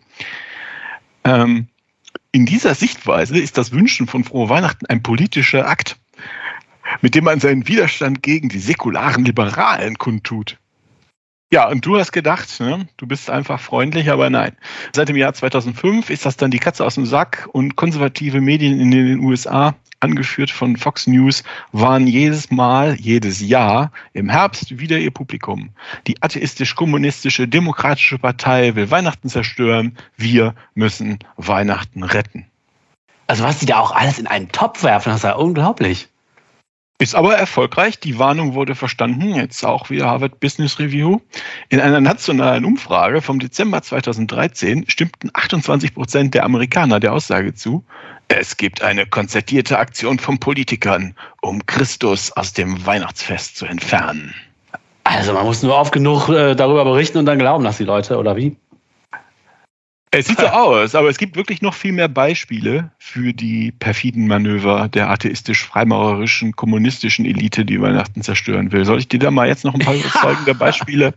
Ähm, 1.25 1.69
in 2.33 2.47
dieser 2.47 2.75
Sichtweise 2.75 3.39
ist 3.39 3.59
das 3.59 3.73
Wünschen 3.73 4.07
von 4.07 4.25
frohe 4.25 4.49
Weihnachten 4.49 4.87
ein 4.87 5.03
politischer 5.03 5.69
Akt, 5.69 5.99
mit 7.01 7.15
dem 7.15 7.25
man 7.25 7.41
seinen 7.41 7.69
Widerstand 7.69 8.23
gegen 8.23 8.49
die 8.49 8.59
säkularen 8.59 9.25
Liberalen 9.25 9.99
kundtut. 9.99 10.59
Ja, 11.53 11.69
und 11.69 11.85
du 11.85 11.99
hast 11.99 12.13
gedacht, 12.13 12.61
ne, 12.61 12.89
du 12.97 13.07
bist 13.07 13.29
einfach 13.29 13.61
freundlich, 13.61 14.11
aber 14.11 14.31
nein. 14.31 14.57
Seit 14.95 15.11
dem 15.11 15.17
Jahr 15.17 15.35
2005 15.35 16.09
ist 16.09 16.25
das 16.25 16.39
dann 16.39 16.51
die 16.51 16.59
Katze 16.59 16.83
aus 16.83 16.95
dem 16.95 17.05
Sack 17.05 17.47
und 17.53 17.77
konservative 17.77 18.41
Medien 18.41 18.81
in 18.81 18.91
den 18.91 19.21
USA, 19.21 19.75
angeführt 20.03 20.51
von 20.51 20.77
Fox 20.77 21.07
News, 21.07 21.45
waren 21.73 22.07
jedes 22.07 22.51
Mal, 22.51 22.95
jedes 22.95 23.41
Jahr 23.41 23.93
im 24.13 24.29
Herbst 24.29 24.79
wieder 24.79 24.99
ihr 24.99 25.11
Publikum. 25.11 25.71
Die 26.07 26.21
atheistisch-kommunistische 26.23 27.49
Demokratische 27.49 28.19
Partei 28.19 28.75
will 28.75 28.91
Weihnachten 28.91 29.29
zerstören. 29.29 29.97
Wir 30.17 30.55
müssen 30.75 31.19
Weihnachten 31.37 32.03
retten. 32.03 32.47
Also 33.27 33.45
was 33.45 33.61
die 33.61 33.67
da 33.67 33.79
auch 33.79 33.93
alles 33.93 34.19
in 34.19 34.27
einen 34.27 34.51
Topf 34.51 34.83
werfen, 34.83 35.11
das 35.11 35.19
ist 35.19 35.25
ja 35.25 35.35
unglaublich. 35.35 36.09
Ist 37.03 37.17
aber 37.17 37.35
erfolgreich. 37.35 37.99
Die 37.99 38.21
Warnung 38.21 38.55
wurde 38.55 38.77
verstanden. 38.77 39.35
Jetzt 39.35 39.65
auch 39.65 39.91
wieder 39.91 40.07
Harvard 40.07 40.39
Business 40.39 40.79
Review. 40.79 41.19
In 41.69 41.81
einer 41.81 42.01
nationalen 42.01 42.65
Umfrage 42.65 43.23
vom 43.23 43.41
Dezember 43.41 43.83
2013 43.83 44.85
stimmten 44.89 45.31
28 45.33 45.95
Prozent 45.95 46.35
der 46.35 46.45
Amerikaner 46.45 47.01
der 47.01 47.13
Aussage 47.13 47.55
zu, 47.55 47.85
es 48.39 48.57
gibt 48.57 48.83
eine 48.83 49.07
konzertierte 49.07 49.79
Aktion 49.79 50.19
von 50.19 50.39
Politikern, 50.39 51.15
um 51.41 51.65
Christus 51.67 52.33
aus 52.33 52.53
dem 52.53 52.85
Weihnachtsfest 52.87 53.57
zu 53.57 53.67
entfernen. 53.67 54.35
Also 55.05 55.33
man 55.33 55.45
muss 55.45 55.63
nur 55.63 55.77
oft 55.77 55.93
genug 55.93 56.29
äh, 56.29 56.55
darüber 56.55 56.85
berichten 56.85 57.19
und 57.19 57.27
dann 57.27 57.39
glauben 57.39 57.65
das 57.65 57.79
die 57.79 57.85
Leute, 57.85 58.19
oder 58.19 58.37
wie? 58.37 58.57
Es 60.11 60.27
sieht 60.27 60.39
so 60.39 60.47
aus, 60.49 60.95
aber 60.95 61.09
es 61.09 61.19
gibt 61.19 61.37
wirklich 61.37 61.63
noch 61.63 61.75
viel 61.75 61.93
mehr 61.93 62.09
Beispiele 62.09 62.93
für 62.99 63.33
die 63.33 63.73
perfiden 63.73 64.27
Manöver 64.27 64.89
der 64.89 65.11
atheistisch-freimaurerischen 65.11 66.55
kommunistischen 66.55 67.25
Elite, 67.25 67.65
die 67.65 67.81
Weihnachten 67.81 68.23
zerstören 68.23 68.73
will. 68.73 68.85
Soll 68.85 68.99
ich 68.99 69.09
dir 69.09 69.19
da 69.19 69.31
mal 69.31 69.49
jetzt 69.49 69.65
noch 69.65 69.75
ein 69.75 69.81
paar 69.81 69.95
überzeugende 69.97 70.55
Beispiele? 70.55 71.15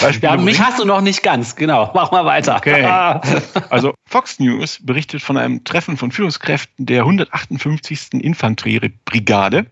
Beispiele 0.00 0.32
ja, 0.32 0.40
mich 0.40 0.60
hast 0.60 0.78
du 0.78 0.84
noch 0.84 1.00
nicht 1.00 1.22
ganz, 1.22 1.56
genau. 1.56 1.90
Mach 1.94 2.10
mal 2.10 2.24
weiter. 2.24 2.56
Okay. 2.56 2.84
Also 3.70 3.94
Fox 4.06 4.38
News 4.38 4.78
berichtet 4.82 5.22
von 5.22 5.36
einem 5.36 5.64
Treffen 5.64 5.96
von 5.96 6.10
Führungskräften 6.10 6.86
der 6.86 7.02
158. 7.02 8.14
Infanteriebrigade. 8.14 9.66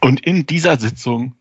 Und 0.00 0.20
in 0.20 0.46
dieser 0.46 0.78
Sitzung 0.78 1.34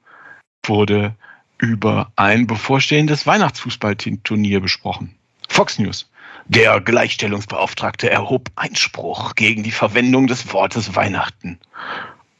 wurde 0.63 1.15
über 1.57 2.11
ein 2.15 2.47
bevorstehendes 2.47 3.25
Weihnachtsfußballturnier 3.25 4.59
besprochen. 4.59 5.15
Fox 5.47 5.79
News. 5.79 6.09
Der 6.47 6.81
Gleichstellungsbeauftragte 6.81 8.09
erhob 8.09 8.49
Einspruch 8.55 9.35
gegen 9.35 9.61
die 9.61 9.71
Verwendung 9.71 10.27
des 10.27 10.51
Wortes 10.51 10.95
Weihnachten. 10.95 11.59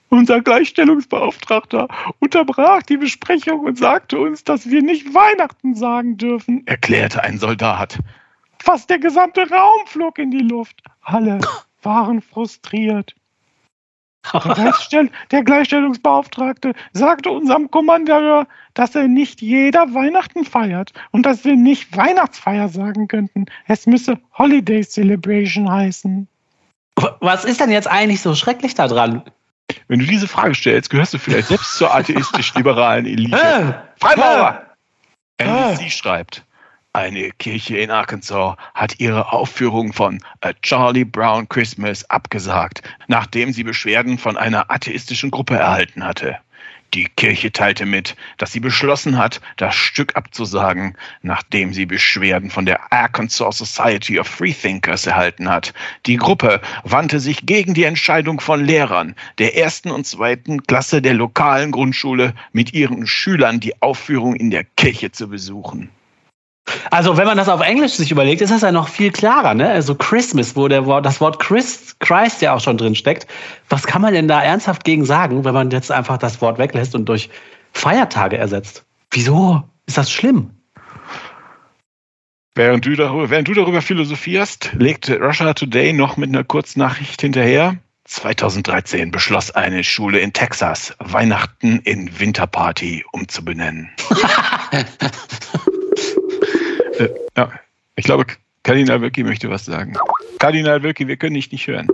Unser 0.10 0.42
Gleichstellungsbeauftragter 0.42 1.88
unterbrach 2.20 2.82
die 2.82 2.98
Besprechung 2.98 3.62
und 3.62 3.78
sagte 3.78 4.20
uns, 4.20 4.44
dass 4.44 4.70
wir 4.70 4.82
nicht 4.82 5.14
Weihnachten 5.14 5.76
sagen 5.76 6.18
dürfen, 6.18 6.66
erklärte 6.66 7.24
ein 7.24 7.38
Soldat. 7.38 8.00
Fast 8.62 8.90
der 8.90 9.00
gesamte 9.00 9.48
Raum 9.50 9.86
flog 9.86 10.18
in 10.18 10.32
die 10.32 10.40
Luft. 10.40 10.82
Alle 11.02 11.40
waren 11.84 12.22
frustriert. 12.22 13.16
Der 15.32 15.44
Gleichstellungsbeauftragte 15.44 16.74
sagte 16.92 17.32
unserem 17.32 17.72
Kommandeur, 17.72 18.48
dass 18.74 18.94
er 18.94 19.08
nicht 19.08 19.42
jeder 19.42 19.94
Weihnachten 19.94 20.44
feiert 20.44 20.92
und 21.12 21.26
dass 21.26 21.46
wir 21.46 21.56
nicht 21.56 21.96
Weihnachtsfeier 21.96 22.68
sagen 22.68 23.08
könnten. 23.08 23.46
Es 23.68 23.88
müsse 23.88 24.20
Holiday 24.38 24.82
Celebration 24.82 25.72
heißen. 25.72 26.28
Was 27.22 27.46
ist 27.46 27.62
denn 27.62 27.72
jetzt 27.72 27.88
eigentlich 27.88 28.22
so 28.22 28.36
schrecklich 28.36 28.76
daran? 28.76 29.24
Wenn 29.88 30.00
du 30.00 30.06
diese 30.06 30.28
Frage 30.28 30.56
stellst, 30.56 30.90
gehörst 30.90 31.14
du 31.14 31.18
vielleicht 31.20 31.48
selbst 31.50 31.78
zur 31.78 31.94
atheistisch-liberalen 31.94 33.06
Elite. 33.06 33.84
Freimaurer! 33.98 34.66
NBC 35.38 35.92
schreibt, 35.92 36.44
eine 36.92 37.30
Kirche 37.32 37.78
in 37.78 37.92
Arkansas 37.92 38.56
hat 38.74 39.00
ihre 39.00 39.32
Aufführung 39.32 39.94
von 39.94 40.22
A 40.42 40.54
Charlie 40.54 41.06
Brown 41.06 41.48
Christmas 41.48 42.10
abgesagt, 42.10 42.82
nachdem 43.08 43.54
sie 43.54 43.64
Beschwerden 43.64 44.18
von 44.18 44.38
einer 44.38 44.72
atheistischen 44.72 45.30
Gruppe 45.30 45.56
erhalten 45.56 46.04
hatte. 46.04 46.40
Die 46.94 47.06
Kirche 47.06 47.52
teilte 47.52 47.86
mit, 47.86 48.16
dass 48.38 48.52
sie 48.52 48.60
beschlossen 48.60 49.18
hat, 49.18 49.42
das 49.58 49.76
Stück 49.76 50.16
abzusagen, 50.16 50.98
nachdem 51.22 51.74
sie 51.74 51.86
Beschwerden 51.86 52.50
von 52.50 52.66
der 52.66 52.92
Arkansas 52.92 53.60
Society 53.60 54.20
of 54.20 54.28
Freethinkers 54.28 55.06
erhalten 55.06 55.50
hat. 55.50 55.74
Die 56.08 56.18
Gruppe 56.18 56.62
wandte 56.84 57.20
sich 57.20 57.46
gegen 57.46 57.76
die 57.76 57.84
Entscheidung 57.84 58.40
von 58.40 58.64
Lehrern 58.64 59.16
der 59.38 59.56
ersten 59.56 59.92
und 59.92 60.08
zweiten 60.08 60.64
Klasse 60.64 61.02
der 61.02 61.14
lokalen 61.14 61.72
Grundschule, 61.72 62.34
mit 62.54 62.74
ihren 62.74 63.06
Schülern 63.06 63.60
die 63.60 63.82
Aufführung 63.82 64.36
in 64.36 64.50
der 64.50 64.64
Kirche 64.64 65.12
zu 65.12 65.30
besuchen. 65.30 65.90
Also, 66.92 67.18
wenn 67.18 67.26
man 67.26 67.38
das 67.38 67.50
auf 67.50 67.62
Englisch 67.62 67.94
sich 67.94 68.12
überlegt, 68.12 68.42
ist 68.42 68.52
das 68.52 68.62
ja 68.62 68.72
noch 68.72 68.88
viel 68.88 69.12
klarer, 69.12 69.54
ne? 69.54 69.70
Also 69.70 69.96
Christmas, 69.96 70.56
wo 70.56 70.68
der 70.68 70.86
Wort, 70.86 71.06
das 71.06 71.22
Wort 71.22 71.40
Christ, 71.40 72.00
Christ 72.00 72.42
ja 72.42 72.54
auch 72.54 72.62
schon 72.62 72.78
drin 72.78 72.96
steckt. 72.96 73.28
Was 73.70 73.86
kann 73.86 74.02
man 74.02 74.14
denn 74.14 74.28
da 74.28 74.42
ernsthaft 74.42 74.84
gegen 74.84 75.06
sagen, 75.06 75.44
wenn 75.46 75.54
man 75.54 75.72
jetzt 75.72 75.92
einfach 75.92 76.18
das 76.18 76.42
Wort 76.42 76.58
weglässt 76.58 76.96
und 76.96 77.06
durch 77.06 77.30
Feiertage 77.74 78.38
ersetzt? 78.38 78.86
Wieso 79.12 79.64
ist 79.86 79.98
das 79.98 80.12
schlimm? 80.12 80.52
Während 82.56 82.86
du, 82.86 82.96
darüber, 82.96 83.30
während 83.30 83.48
du 83.48 83.54
darüber 83.54 83.82
philosophierst, 83.82 84.72
legt 84.74 85.10
Russia 85.10 85.54
Today 85.54 85.94
noch 85.94 86.18
mit 86.18 86.30
einer 86.30 86.44
Kurznachricht 86.44 87.22
hinterher. 87.22 87.78
2013 88.04 89.12
beschloss 89.12 89.52
eine 89.52 89.84
Schule 89.84 90.20
in 90.20 90.34
Texas, 90.34 90.96
Weihnachten 91.00 91.80
in 91.84 92.20
Winterparty 92.20 93.06
umzubenennen. 93.12 93.90
Äh, 97.00 97.10
ja, 97.38 97.52
ich 97.96 98.06
glaube, 98.06 98.26
Kardinal 98.64 99.02
Wölki 99.02 99.24
möchte 99.24 99.50
was 99.50 99.66
sagen. 99.66 99.96
Kardinal 100.38 100.84
Wölki, 100.84 101.08
wir 101.08 101.18
können 101.18 101.36
dich 101.36 101.52
nicht 101.52 101.68
hören. 101.68 101.88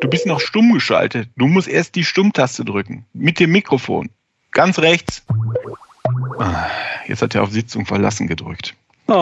Du 0.00 0.08
bist 0.08 0.26
noch 0.26 0.40
stumm 0.40 0.72
geschaltet. 0.72 1.28
Du 1.36 1.46
musst 1.46 1.68
erst 1.68 1.94
die 1.94 2.04
Stummtaste 2.04 2.64
drücken. 2.64 3.06
Mit 3.14 3.40
dem 3.40 3.52
Mikrofon. 3.52 4.10
Ganz 4.50 4.78
rechts. 4.78 5.24
Ah, 6.38 6.66
jetzt 7.06 7.22
hat 7.22 7.34
er 7.34 7.42
auf 7.42 7.50
Sitzung 7.50 7.86
verlassen 7.86 8.26
gedrückt. 8.26 8.74
Oh, 9.06 9.12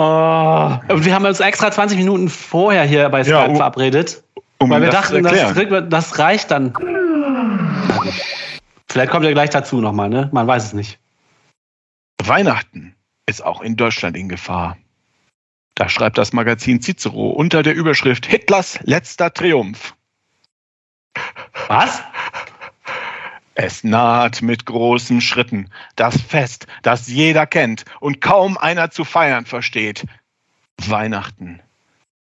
und 0.88 1.04
wir 1.04 1.14
haben 1.14 1.24
uns 1.24 1.40
extra 1.40 1.70
20 1.70 1.98
Minuten 1.98 2.28
vorher 2.28 2.84
hier 2.84 3.08
bei 3.08 3.22
Skype 3.22 3.36
ja, 3.36 3.44
um, 3.46 3.56
verabredet. 3.56 4.22
Um 4.58 4.70
weil 4.70 4.82
wir 4.82 4.90
dachten, 4.90 5.22
das, 5.22 5.88
das, 5.88 6.18
reicht 6.18 6.50
dann. 6.50 6.72
Vielleicht 8.88 9.10
kommt 9.10 9.24
er 9.24 9.32
gleich 9.32 9.50
dazu 9.50 9.80
nochmal, 9.80 10.08
ne? 10.08 10.28
Man 10.32 10.46
weiß 10.46 10.64
es 10.64 10.72
nicht. 10.72 10.98
Weihnachten 12.22 12.94
ist 13.32 13.40
auch 13.40 13.62
in 13.62 13.76
Deutschland 13.76 14.14
in 14.14 14.28
Gefahr. 14.28 14.76
Da 15.74 15.88
schreibt 15.88 16.18
das 16.18 16.34
Magazin 16.34 16.82
Cicero 16.82 17.30
unter 17.30 17.62
der 17.62 17.74
Überschrift 17.74 18.26
Hitlers 18.26 18.78
letzter 18.82 19.32
Triumph. 19.32 19.94
Was? 21.66 22.02
Es 23.54 23.84
naht 23.84 24.42
mit 24.42 24.66
großen 24.66 25.22
Schritten 25.22 25.70
das 25.96 26.20
Fest, 26.20 26.66
das 26.82 27.08
jeder 27.08 27.46
kennt 27.46 27.86
und 28.00 28.20
kaum 28.20 28.58
einer 28.58 28.90
zu 28.90 29.04
feiern 29.04 29.46
versteht. 29.46 30.04
Weihnachten. 30.76 31.62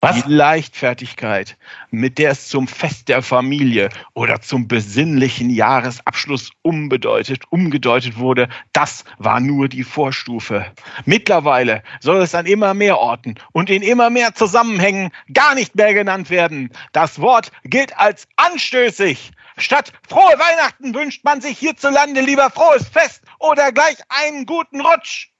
Was? 0.06 0.22
Die 0.22 0.32
Leichtfertigkeit, 0.32 1.56
mit 1.90 2.18
der 2.18 2.30
es 2.30 2.46
zum 2.46 2.68
Fest 2.68 3.08
der 3.08 3.22
Familie 3.22 3.88
oder 4.14 4.40
zum 4.40 4.68
besinnlichen 4.68 5.50
Jahresabschluss 5.50 6.52
umbedeutet, 6.62 7.42
umgedeutet 7.50 8.16
wurde, 8.16 8.48
das 8.72 9.04
war 9.18 9.40
nur 9.40 9.68
die 9.68 9.82
Vorstufe. 9.82 10.64
Mittlerweile 11.06 11.82
soll 11.98 12.22
es 12.22 12.36
an 12.36 12.46
immer 12.46 12.72
mehr 12.72 12.98
Orten 12.98 13.34
und 13.50 13.68
in 13.68 13.82
immer 13.82 14.08
mehr 14.08 14.32
Zusammenhängen 14.32 15.10
gar 15.32 15.56
nicht 15.56 15.74
mehr 15.74 15.92
genannt 15.92 16.30
werden. 16.30 16.70
Das 16.92 17.20
Wort 17.20 17.50
gilt 17.64 17.98
als 17.98 18.28
anstößig. 18.36 19.32
Statt 19.58 19.92
frohe 20.08 20.38
Weihnachten 20.38 20.94
wünscht 20.94 21.24
man 21.24 21.40
sich 21.40 21.58
hierzulande 21.58 22.20
lieber 22.20 22.50
frohes 22.50 22.88
Fest 22.88 23.22
oder 23.40 23.72
gleich 23.72 23.96
einen 24.08 24.46
guten 24.46 24.80
Rutsch. 24.82 25.30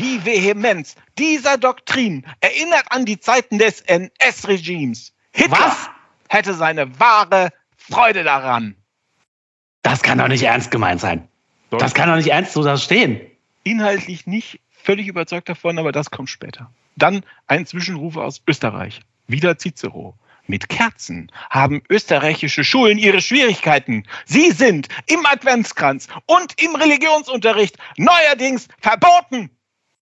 Die 0.00 0.24
Vehemenz 0.24 0.94
dieser 1.18 1.58
Doktrin 1.58 2.24
erinnert 2.40 2.84
an 2.90 3.04
die 3.04 3.18
Zeiten 3.18 3.58
des 3.58 3.80
NS-Regimes. 3.80 5.12
Hitler 5.32 5.58
Was? 5.58 5.90
hätte 6.28 6.54
seine 6.54 7.00
wahre 7.00 7.50
Freude 7.76 8.22
daran. 8.22 8.76
Das 9.82 10.02
kann 10.02 10.18
doch 10.18 10.28
nicht 10.28 10.42
ernst 10.42 10.70
gemeint 10.70 11.00
sein. 11.00 11.28
Doch. 11.70 11.78
Das 11.78 11.94
kann 11.94 12.08
doch 12.08 12.16
nicht 12.16 12.30
ernst 12.30 12.52
so 12.52 12.62
da 12.62 12.76
stehen. 12.76 13.20
Inhaltlich 13.64 14.26
nicht 14.26 14.60
völlig 14.70 15.08
überzeugt 15.08 15.48
davon, 15.48 15.78
aber 15.78 15.92
das 15.92 16.10
kommt 16.10 16.30
später. 16.30 16.70
Dann 16.96 17.24
ein 17.46 17.66
Zwischenruf 17.66 18.16
aus 18.16 18.42
Österreich. 18.46 19.00
Wieder 19.26 19.58
Cicero. 19.58 20.14
Mit 20.46 20.70
Kerzen 20.70 21.30
haben 21.50 21.82
österreichische 21.90 22.64
Schulen 22.64 22.96
ihre 22.96 23.20
Schwierigkeiten. 23.20 24.04
Sie 24.24 24.50
sind 24.50 24.88
im 25.06 25.26
Adventskranz 25.26 26.08
und 26.24 26.60
im 26.62 26.74
Religionsunterricht 26.74 27.76
neuerdings 27.98 28.68
verboten. 28.80 29.50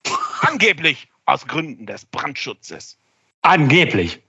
Angeblich 0.41 1.09
aus 1.25 1.47
Gründen 1.47 1.87
des 1.87 2.05
Brandschutzes. 2.07 2.99
Angeblich. 3.43 4.21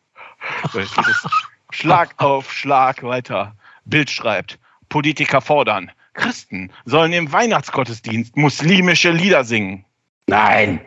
Schlag 1.71 2.13
auf 2.17 2.51
Schlag 2.51 3.03
weiter. 3.03 3.55
Bild 3.85 4.09
schreibt, 4.09 4.59
Politiker 4.89 5.41
fordern, 5.41 5.91
Christen 6.13 6.71
sollen 6.85 7.13
im 7.13 7.31
Weihnachtsgottesdienst 7.31 8.35
muslimische 8.35 9.11
Lieder 9.11 9.43
singen. 9.43 9.85
Nein. 10.27 10.81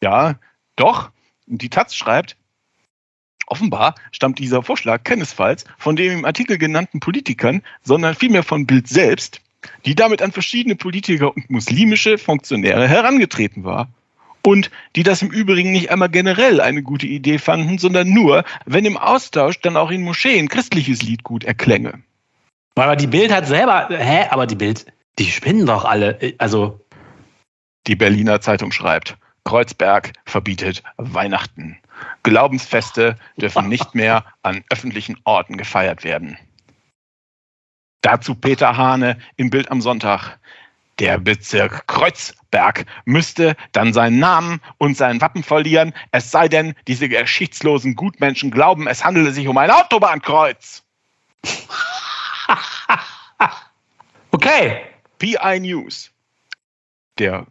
Ja, 0.00 0.36
doch. 0.76 1.10
Die 1.46 1.68
Taz 1.68 1.94
schreibt, 1.94 2.36
offenbar 3.46 3.94
stammt 4.10 4.38
dieser 4.38 4.62
Vorschlag 4.62 5.04
keinesfalls 5.04 5.64
von 5.78 5.96
den 5.96 6.18
im 6.18 6.24
Artikel 6.24 6.58
genannten 6.58 7.00
Politikern, 7.00 7.62
sondern 7.82 8.14
vielmehr 8.14 8.42
von 8.42 8.66
Bild 8.66 8.88
selbst, 8.88 9.40
die 9.84 9.94
damit 9.94 10.22
an 10.22 10.32
verschiedene 10.32 10.76
Politiker 10.76 11.34
und 11.34 11.50
muslimische 11.50 12.18
Funktionäre 12.18 12.88
herangetreten 12.88 13.64
war 13.64 13.88
und 14.46 14.70
die 14.94 15.02
das 15.02 15.22
im 15.22 15.30
Übrigen 15.30 15.72
nicht 15.72 15.90
einmal 15.90 16.08
generell 16.08 16.60
eine 16.60 16.84
gute 16.84 17.06
Idee 17.08 17.38
fanden, 17.38 17.78
sondern 17.78 18.08
nur, 18.08 18.44
wenn 18.64 18.84
im 18.84 18.96
Austausch 18.96 19.60
dann 19.60 19.76
auch 19.76 19.90
in 19.90 20.02
Moscheen 20.02 20.48
christliches 20.48 21.02
Lied 21.02 21.24
gut 21.24 21.42
erklänge. 21.42 21.94
Aber 22.76 22.94
die 22.94 23.08
Bild 23.08 23.32
hat 23.32 23.48
selber, 23.48 23.88
hä, 23.90 24.26
aber 24.30 24.46
die 24.46 24.54
Bild, 24.54 24.86
die 25.18 25.24
spinnen 25.24 25.66
doch 25.66 25.84
alle, 25.84 26.34
also. 26.38 26.80
Die 27.88 27.96
Berliner 27.96 28.40
Zeitung 28.40 28.70
schreibt, 28.70 29.16
Kreuzberg 29.42 30.12
verbietet 30.24 30.84
Weihnachten. 30.96 31.78
Glaubensfeste 32.22 33.16
dürfen 33.36 33.68
nicht 33.68 33.96
mehr 33.96 34.24
an 34.42 34.62
öffentlichen 34.70 35.18
Orten 35.24 35.56
gefeiert 35.56 36.04
werden. 36.04 36.38
Dazu 38.00 38.36
Peter 38.36 38.76
Hane 38.76 39.18
im 39.36 39.50
Bild 39.50 39.72
am 39.72 39.80
Sonntag. 39.80 40.38
Der 40.98 41.18
Bezirk 41.18 41.86
Kreuzberg 41.88 42.86
müsste 43.04 43.54
dann 43.72 43.92
seinen 43.92 44.18
Namen 44.18 44.60
und 44.78 44.96
sein 44.96 45.20
Wappen 45.20 45.42
verlieren, 45.42 45.92
es 46.10 46.30
sei 46.30 46.48
denn, 46.48 46.74
diese 46.86 47.08
geschichtslosen 47.08 47.94
Gutmenschen 47.94 48.50
glauben, 48.50 48.86
es 48.86 49.04
handele 49.04 49.32
sich 49.32 49.46
um 49.46 49.58
ein 49.58 49.70
Autobahnkreuz. 49.70 50.82
okay. 54.30 54.86
PI 55.18 55.60
News. 55.60 56.10
Der 57.18 57.46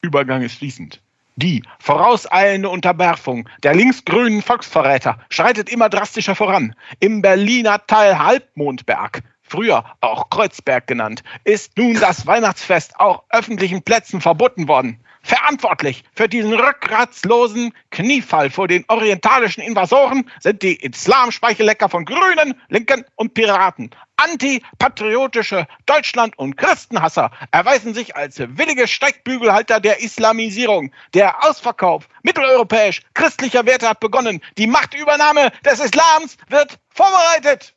Übergang 0.00 0.42
ist 0.42 0.58
fließend. 0.58 1.00
Die 1.36 1.62
vorauseilende 1.78 2.68
Unterwerfung 2.68 3.48
der 3.62 3.74
linksgrünen 3.74 4.42
Volksverräter 4.42 5.18
schreitet 5.30 5.70
immer 5.70 5.88
drastischer 5.88 6.34
voran. 6.34 6.74
Im 7.00 7.22
Berliner 7.22 7.86
Teil 7.86 8.18
Halbmondberg 8.18 9.22
früher 9.52 9.84
auch 10.00 10.30
Kreuzberg 10.30 10.86
genannt, 10.86 11.22
ist 11.44 11.76
nun 11.76 11.92
das 12.00 12.26
Weihnachtsfest 12.26 12.98
auch 12.98 13.24
öffentlichen 13.28 13.82
Plätzen 13.82 14.22
verboten 14.22 14.66
worden. 14.66 14.98
Verantwortlich 15.24 16.02
für 16.14 16.28
diesen 16.28 16.54
rückgratslosen 16.54 17.72
Kniefall 17.90 18.50
vor 18.50 18.66
den 18.66 18.84
orientalischen 18.88 19.62
Invasoren 19.62 20.28
sind 20.40 20.62
die 20.62 20.74
Islamspeichelecker 20.74 21.88
von 21.88 22.06
Grünen, 22.06 22.60
Linken 22.70 23.04
und 23.14 23.34
Piraten. 23.34 23.90
Antipatriotische 24.16 25.68
Deutschland- 25.86 26.36
und 26.38 26.56
Christenhasser 26.56 27.30
erweisen 27.52 27.92
sich 27.92 28.16
als 28.16 28.38
willige 28.38 28.88
Steigbügelhalter 28.88 29.80
der 29.80 30.00
Islamisierung. 30.00 30.92
Der 31.14 31.44
Ausverkauf 31.44 32.08
mitteleuropäisch 32.22 33.02
christlicher 33.14 33.66
Werte 33.66 33.88
hat 33.88 34.00
begonnen. 34.00 34.40
Die 34.56 34.66
Machtübernahme 34.66 35.52
des 35.64 35.78
Islams 35.78 36.36
wird 36.48 36.78
vorbereitet. 36.88 37.74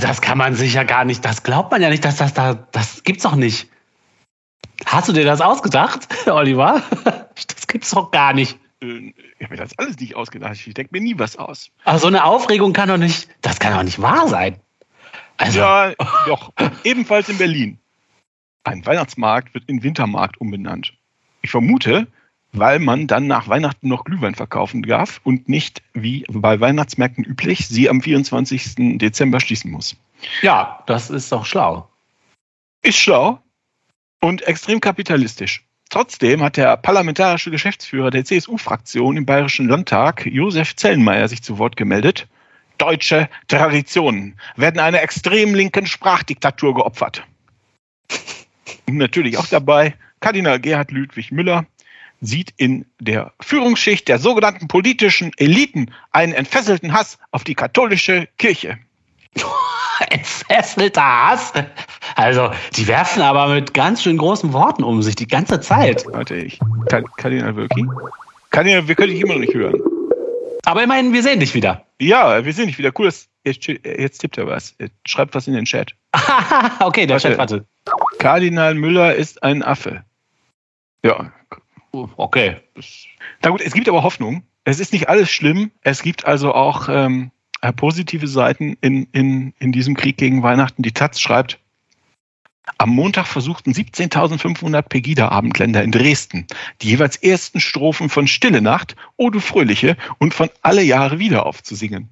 Das 0.00 0.20
kann 0.20 0.38
man 0.38 0.54
sich 0.54 0.74
ja 0.74 0.82
gar 0.82 1.04
nicht, 1.04 1.24
das 1.24 1.42
glaubt 1.42 1.70
man 1.70 1.80
ja 1.80 1.88
nicht, 1.88 2.04
dass 2.04 2.16
das 2.16 2.34
da, 2.34 2.54
das 2.54 3.04
gibt's 3.04 3.22
doch 3.22 3.36
nicht. 3.36 3.68
Hast 4.86 5.08
du 5.08 5.12
dir 5.12 5.24
das 5.24 5.40
ausgedacht, 5.40 6.08
Oliver? 6.26 6.82
Das 7.34 7.66
gibt's 7.66 7.90
doch 7.90 8.12
gar 8.12 8.32
nicht. 8.32 8.60
Äh, 8.80 9.12
ich 9.38 9.42
habe 9.42 9.54
mir 9.54 9.56
das 9.56 9.76
alles 9.76 9.98
nicht 9.98 10.14
ausgedacht. 10.14 10.54
Ich 10.54 10.72
denke 10.72 10.90
mir 10.92 11.00
nie 11.00 11.18
was 11.18 11.36
aus. 11.36 11.70
Aber 11.82 11.98
so 11.98 12.06
eine 12.06 12.24
Aufregung 12.24 12.72
kann 12.72 12.88
doch 12.88 12.96
nicht, 12.96 13.28
das 13.40 13.58
kann 13.58 13.74
doch 13.74 13.82
nicht 13.82 14.00
wahr 14.00 14.28
sein. 14.28 14.60
Also. 15.36 15.58
Ja, 15.58 15.94
doch. 16.26 16.52
Ebenfalls 16.84 17.28
in 17.28 17.38
Berlin. 17.38 17.80
Ein 18.62 18.86
Weihnachtsmarkt 18.86 19.52
wird 19.52 19.64
in 19.68 19.82
Wintermarkt 19.82 20.40
umbenannt. 20.40 20.92
Ich 21.42 21.50
vermute, 21.50 22.06
weil 22.54 22.78
man 22.78 23.06
dann 23.06 23.26
nach 23.26 23.48
Weihnachten 23.48 23.88
noch 23.88 24.04
Glühwein 24.04 24.34
verkaufen 24.34 24.82
darf 24.82 25.20
und 25.24 25.48
nicht, 25.48 25.82
wie 25.92 26.24
bei 26.30 26.60
Weihnachtsmärkten 26.60 27.24
üblich, 27.24 27.66
sie 27.68 27.90
am 27.90 28.00
24. 28.00 28.98
Dezember 28.98 29.40
schließen 29.40 29.70
muss. 29.70 29.96
Ja, 30.40 30.82
das 30.86 31.10
ist 31.10 31.30
doch 31.32 31.44
schlau. 31.44 31.88
Ist 32.82 32.98
schlau 32.98 33.40
und 34.20 34.42
extrem 34.42 34.80
kapitalistisch. 34.80 35.64
Trotzdem 35.90 36.42
hat 36.42 36.56
der 36.56 36.76
parlamentarische 36.76 37.50
Geschäftsführer 37.50 38.10
der 38.10 38.24
CSU-Fraktion 38.24 39.16
im 39.16 39.26
Bayerischen 39.26 39.68
Landtag, 39.68 40.26
Josef 40.26 40.74
Zellenmeier, 40.76 41.28
sich 41.28 41.42
zu 41.42 41.58
Wort 41.58 41.76
gemeldet. 41.76 42.26
Deutsche 42.78 43.28
Traditionen 43.48 44.38
werden 44.56 44.80
einer 44.80 45.02
extrem 45.02 45.54
linken 45.54 45.86
Sprachdiktatur 45.86 46.74
geopfert. 46.74 47.24
Und 48.88 48.96
natürlich 48.96 49.38
auch 49.38 49.46
dabei 49.46 49.94
Kardinal 50.20 50.58
Gerhard 50.58 50.90
Ludwig 50.90 51.30
Müller, 51.30 51.66
sieht 52.20 52.52
in 52.56 52.86
der 53.00 53.32
Führungsschicht 53.40 54.08
der 54.08 54.18
sogenannten 54.18 54.68
politischen 54.68 55.32
Eliten 55.36 55.92
einen 56.12 56.32
entfesselten 56.32 56.92
Hass 56.92 57.18
auf 57.30 57.44
die 57.44 57.54
katholische 57.54 58.28
Kirche. 58.38 58.78
Entfesselter 60.10 61.02
Hass? 61.02 61.52
Also, 62.16 62.50
die 62.76 62.86
werfen 62.86 63.22
aber 63.22 63.48
mit 63.48 63.74
ganz 63.74 64.02
schön 64.02 64.16
großen 64.16 64.52
Worten 64.52 64.84
um 64.84 65.02
sich 65.02 65.16
die 65.16 65.26
ganze 65.26 65.60
Zeit. 65.60 66.04
Warte, 66.06 66.36
ich. 66.36 66.58
Kardinal 67.16 67.56
Wölki? 67.56 67.86
Kardinal, 68.50 68.88
wir 68.88 68.94
können 68.94 69.12
dich 69.12 69.20
immer 69.20 69.34
noch 69.34 69.40
nicht 69.40 69.54
hören. 69.54 69.80
Aber 70.64 70.82
immerhin, 70.82 71.12
wir 71.12 71.22
sehen 71.22 71.40
dich 71.40 71.54
wieder. 71.54 71.84
Ja, 72.00 72.44
wir 72.44 72.52
sehen 72.52 72.68
dich 72.68 72.78
wieder. 72.78 72.92
Cool, 72.96 73.12
jetzt, 73.44 73.66
jetzt 73.66 74.18
tippt 74.18 74.38
er 74.38 74.46
was. 74.46 74.74
Schreibt 75.06 75.34
was 75.34 75.46
in 75.46 75.54
den 75.54 75.66
Chat. 75.66 75.94
okay, 76.80 77.06
der 77.06 77.16
warte. 77.16 77.28
Chat 77.28 77.38
warte. 77.38 77.66
Kardinal 78.18 78.74
Müller 78.74 79.14
ist 79.14 79.42
ein 79.42 79.62
Affe. 79.62 80.04
Ja, 81.04 81.32
Okay. 82.16 82.56
Na 83.42 83.50
gut, 83.50 83.60
es 83.60 83.72
gibt 83.72 83.88
aber 83.88 84.02
Hoffnung. 84.02 84.42
Es 84.64 84.80
ist 84.80 84.92
nicht 84.92 85.08
alles 85.08 85.30
schlimm. 85.30 85.70
Es 85.82 86.02
gibt 86.02 86.26
also 86.26 86.54
auch 86.54 86.88
ähm, 86.88 87.30
äh, 87.60 87.72
positive 87.72 88.26
Seiten 88.26 88.76
in, 88.80 89.08
in, 89.12 89.54
in 89.58 89.72
diesem 89.72 89.94
Krieg 89.94 90.16
gegen 90.16 90.42
Weihnachten. 90.42 90.82
Die 90.82 90.92
Taz 90.92 91.20
schreibt, 91.20 91.58
am 92.78 92.90
Montag 92.90 93.26
versuchten 93.26 93.72
17.500 93.72 94.82
Pegida-Abendländer 94.82 95.82
in 95.82 95.90
Dresden 95.90 96.46
die 96.80 96.88
jeweils 96.88 97.16
ersten 97.16 97.60
Strophen 97.60 98.08
von 98.08 98.26
Stille 98.26 98.62
Nacht, 98.62 98.96
O 99.16 99.30
du 99.30 99.40
Fröhliche 99.40 99.96
und 100.18 100.34
von 100.34 100.48
Alle 100.62 100.82
Jahre 100.82 101.18
wieder 101.18 101.46
aufzusingen. 101.46 102.08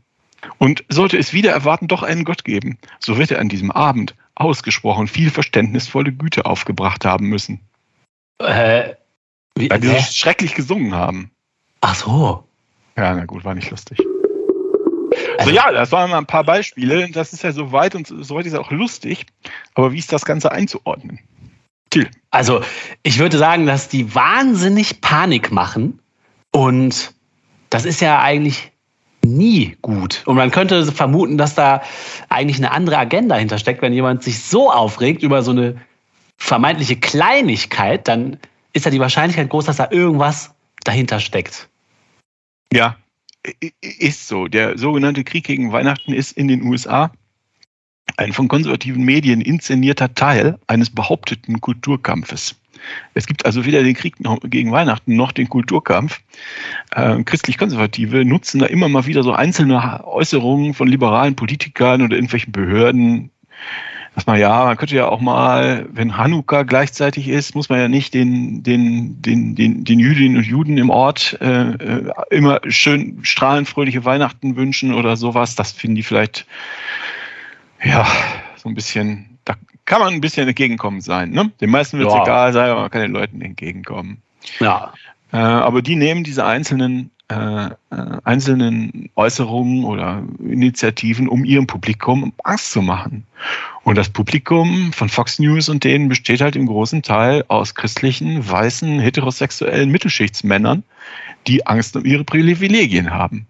Und 0.58 0.84
sollte 0.88 1.16
es 1.16 1.32
wieder 1.32 1.52
erwarten 1.52 1.88
doch 1.88 2.02
einen 2.02 2.24
Gott 2.24 2.44
geben, 2.44 2.78
so 2.98 3.16
wird 3.16 3.30
er 3.30 3.40
an 3.40 3.48
diesem 3.48 3.70
Abend 3.70 4.14
ausgesprochen 4.34 5.06
viel 5.06 5.30
verständnisvolle 5.30 6.12
Güte 6.12 6.46
aufgebracht 6.46 7.04
haben 7.04 7.28
müssen. 7.28 7.60
Äh, 8.38 8.94
wie, 9.56 9.70
Weil 9.70 9.80
die 9.80 9.88
so 9.88 9.98
schrecklich 9.98 10.54
gesungen 10.54 10.94
haben. 10.94 11.30
Ach 11.80 11.94
so. 11.94 12.44
Ja, 12.96 13.14
na 13.14 13.24
gut, 13.24 13.44
war 13.44 13.54
nicht 13.54 13.70
lustig. 13.70 13.98
Also 15.38 15.50
ja, 15.50 15.70
das 15.72 15.92
waren 15.92 16.10
mal 16.10 16.18
ein 16.18 16.26
paar 16.26 16.44
Beispiele. 16.44 17.10
Das 17.10 17.32
ist 17.32 17.42
ja 17.42 17.52
soweit 17.52 17.94
und 17.94 18.06
soweit 18.06 18.46
ist 18.46 18.52
ja 18.52 18.60
auch 18.60 18.70
lustig. 18.70 19.26
Aber 19.74 19.92
wie 19.92 19.98
ist 19.98 20.12
das 20.12 20.24
Ganze 20.24 20.52
einzuordnen? 20.52 21.20
Till. 21.90 22.08
Also, 22.30 22.62
ich 23.02 23.18
würde 23.18 23.36
sagen, 23.38 23.66
dass 23.66 23.88
die 23.88 24.14
wahnsinnig 24.14 25.00
Panik 25.00 25.52
machen. 25.52 26.00
Und 26.50 27.12
das 27.70 27.84
ist 27.84 28.00
ja 28.00 28.20
eigentlich 28.20 28.72
nie 29.24 29.76
gut. 29.82 30.22
Und 30.26 30.36
man 30.36 30.50
könnte 30.50 30.90
vermuten, 30.90 31.38
dass 31.38 31.54
da 31.54 31.82
eigentlich 32.28 32.58
eine 32.58 32.72
andere 32.72 32.98
Agenda 32.98 33.36
hintersteckt. 33.36 33.82
Wenn 33.82 33.92
jemand 33.92 34.22
sich 34.22 34.42
so 34.42 34.70
aufregt 34.70 35.22
über 35.22 35.42
so 35.42 35.50
eine 35.50 35.76
vermeintliche 36.36 36.96
Kleinigkeit, 36.96 38.08
dann 38.08 38.38
ist 38.72 38.84
ja 38.84 38.90
die 38.90 39.00
Wahrscheinlichkeit 39.00 39.50
groß, 39.50 39.66
dass 39.66 39.76
da 39.76 39.88
irgendwas 39.90 40.54
dahinter 40.84 41.20
steckt. 41.20 41.68
Ja, 42.72 42.96
ist 43.80 44.28
so. 44.28 44.48
Der 44.48 44.78
sogenannte 44.78 45.24
Krieg 45.24 45.44
gegen 45.44 45.72
Weihnachten 45.72 46.12
ist 46.12 46.32
in 46.32 46.48
den 46.48 46.62
USA 46.62 47.12
ein 48.16 48.32
von 48.32 48.48
konservativen 48.48 49.04
Medien 49.04 49.40
inszenierter 49.40 50.14
Teil 50.14 50.58
eines 50.66 50.90
behaupteten 50.90 51.60
Kulturkampfes. 51.60 52.56
Es 53.14 53.26
gibt 53.26 53.46
also 53.46 53.64
weder 53.64 53.82
den 53.82 53.94
Krieg 53.94 54.16
gegen 54.44 54.72
Weihnachten 54.72 55.14
noch 55.14 55.32
den 55.32 55.48
Kulturkampf. 55.48 56.20
Äh, 56.90 57.22
Christlich-Konservative 57.22 58.24
nutzen 58.24 58.58
da 58.58 58.66
immer 58.66 58.88
mal 58.88 59.06
wieder 59.06 59.22
so 59.22 59.32
einzelne 59.32 60.04
Äußerungen 60.04 60.74
von 60.74 60.88
liberalen 60.88 61.36
Politikern 61.36 62.02
oder 62.02 62.16
irgendwelchen 62.16 62.52
Behörden, 62.52 63.30
man 64.26 64.38
ja, 64.38 64.64
man 64.64 64.76
könnte 64.76 64.94
ja 64.94 65.08
auch 65.08 65.20
mal, 65.20 65.86
wenn 65.90 66.16
Hanukkah 66.16 66.64
gleichzeitig 66.64 67.28
ist, 67.28 67.54
muss 67.54 67.70
man 67.70 67.78
ja 67.78 67.88
nicht 67.88 68.12
den, 68.12 68.62
den, 68.62 69.22
den, 69.22 69.54
den, 69.54 69.84
den 69.84 69.98
Jüdinnen 69.98 70.36
und 70.36 70.44
Juden 70.44 70.76
im 70.76 70.90
Ort 70.90 71.38
äh, 71.40 71.70
äh 71.70 72.12
immer 72.30 72.60
schön 72.68 73.20
strahlenfröhliche 73.22 74.04
Weihnachten 74.04 74.56
wünschen 74.56 74.92
oder 74.92 75.16
sowas. 75.16 75.54
Das 75.54 75.72
finden 75.72 75.96
die 75.96 76.02
vielleicht, 76.02 76.46
ja, 77.82 78.06
so 78.56 78.68
ein 78.68 78.74
bisschen, 78.74 79.38
da 79.44 79.54
kann 79.86 80.00
man 80.00 80.12
ein 80.12 80.20
bisschen 80.20 80.46
entgegenkommend 80.46 81.04
sein. 81.04 81.30
Ne? 81.30 81.50
Den 81.60 81.70
meisten 81.70 81.98
wird 81.98 82.08
es 82.08 82.14
ja. 82.14 82.22
egal 82.22 82.52
sein, 82.52 82.70
aber 82.70 82.82
man 82.82 82.90
kann 82.90 83.02
den 83.02 83.12
Leuten 83.12 83.40
entgegenkommen. 83.40 84.20
Ja. 84.60 84.92
Äh, 85.32 85.38
aber 85.38 85.80
die 85.80 85.96
nehmen 85.96 86.22
diese 86.22 86.44
einzelnen 86.44 87.10
äh, 87.32 87.94
äh, 87.94 88.18
einzelnen 88.24 89.10
Äußerungen 89.14 89.84
oder 89.84 90.22
Initiativen, 90.38 91.28
um 91.28 91.44
ihrem 91.44 91.66
Publikum 91.66 92.32
Angst 92.44 92.72
zu 92.72 92.82
machen. 92.82 93.24
Und 93.84 93.96
das 93.96 94.08
Publikum 94.08 94.92
von 94.92 95.08
Fox 95.08 95.38
News 95.38 95.68
und 95.68 95.84
denen 95.84 96.08
besteht 96.08 96.40
halt 96.40 96.56
im 96.56 96.66
großen 96.66 97.02
Teil 97.02 97.44
aus 97.48 97.74
christlichen, 97.74 98.48
weißen, 98.48 99.00
heterosexuellen 99.00 99.90
Mittelschichtsmännern, 99.90 100.84
die 101.46 101.66
Angst 101.66 101.96
um 101.96 102.04
ihre 102.04 102.24
Privilegien 102.24 103.10
haben. 103.10 103.46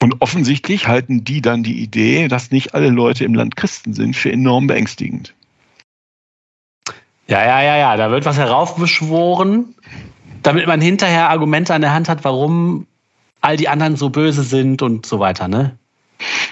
Und 0.00 0.20
offensichtlich 0.20 0.86
halten 0.86 1.24
die 1.24 1.40
dann 1.40 1.62
die 1.62 1.82
Idee, 1.82 2.28
dass 2.28 2.50
nicht 2.50 2.74
alle 2.74 2.90
Leute 2.90 3.24
im 3.24 3.34
Land 3.34 3.56
Christen 3.56 3.94
sind, 3.94 4.14
für 4.14 4.30
enorm 4.30 4.66
beängstigend. 4.66 5.34
Ja, 7.26 7.44
ja, 7.44 7.62
ja, 7.62 7.76
ja, 7.76 7.96
da 7.96 8.10
wird 8.10 8.24
was 8.24 8.38
heraufbeschworen, 8.38 9.74
damit 10.42 10.66
man 10.66 10.80
hinterher 10.80 11.30
Argumente 11.30 11.74
an 11.74 11.80
der 11.80 11.92
Hand 11.92 12.08
hat, 12.08 12.24
warum 12.24 12.86
all 13.40 13.56
die 13.56 13.68
anderen 13.68 13.96
so 13.96 14.10
böse 14.10 14.42
sind 14.42 14.82
und 14.82 15.06
so 15.06 15.20
weiter, 15.20 15.48
ne? 15.48 15.76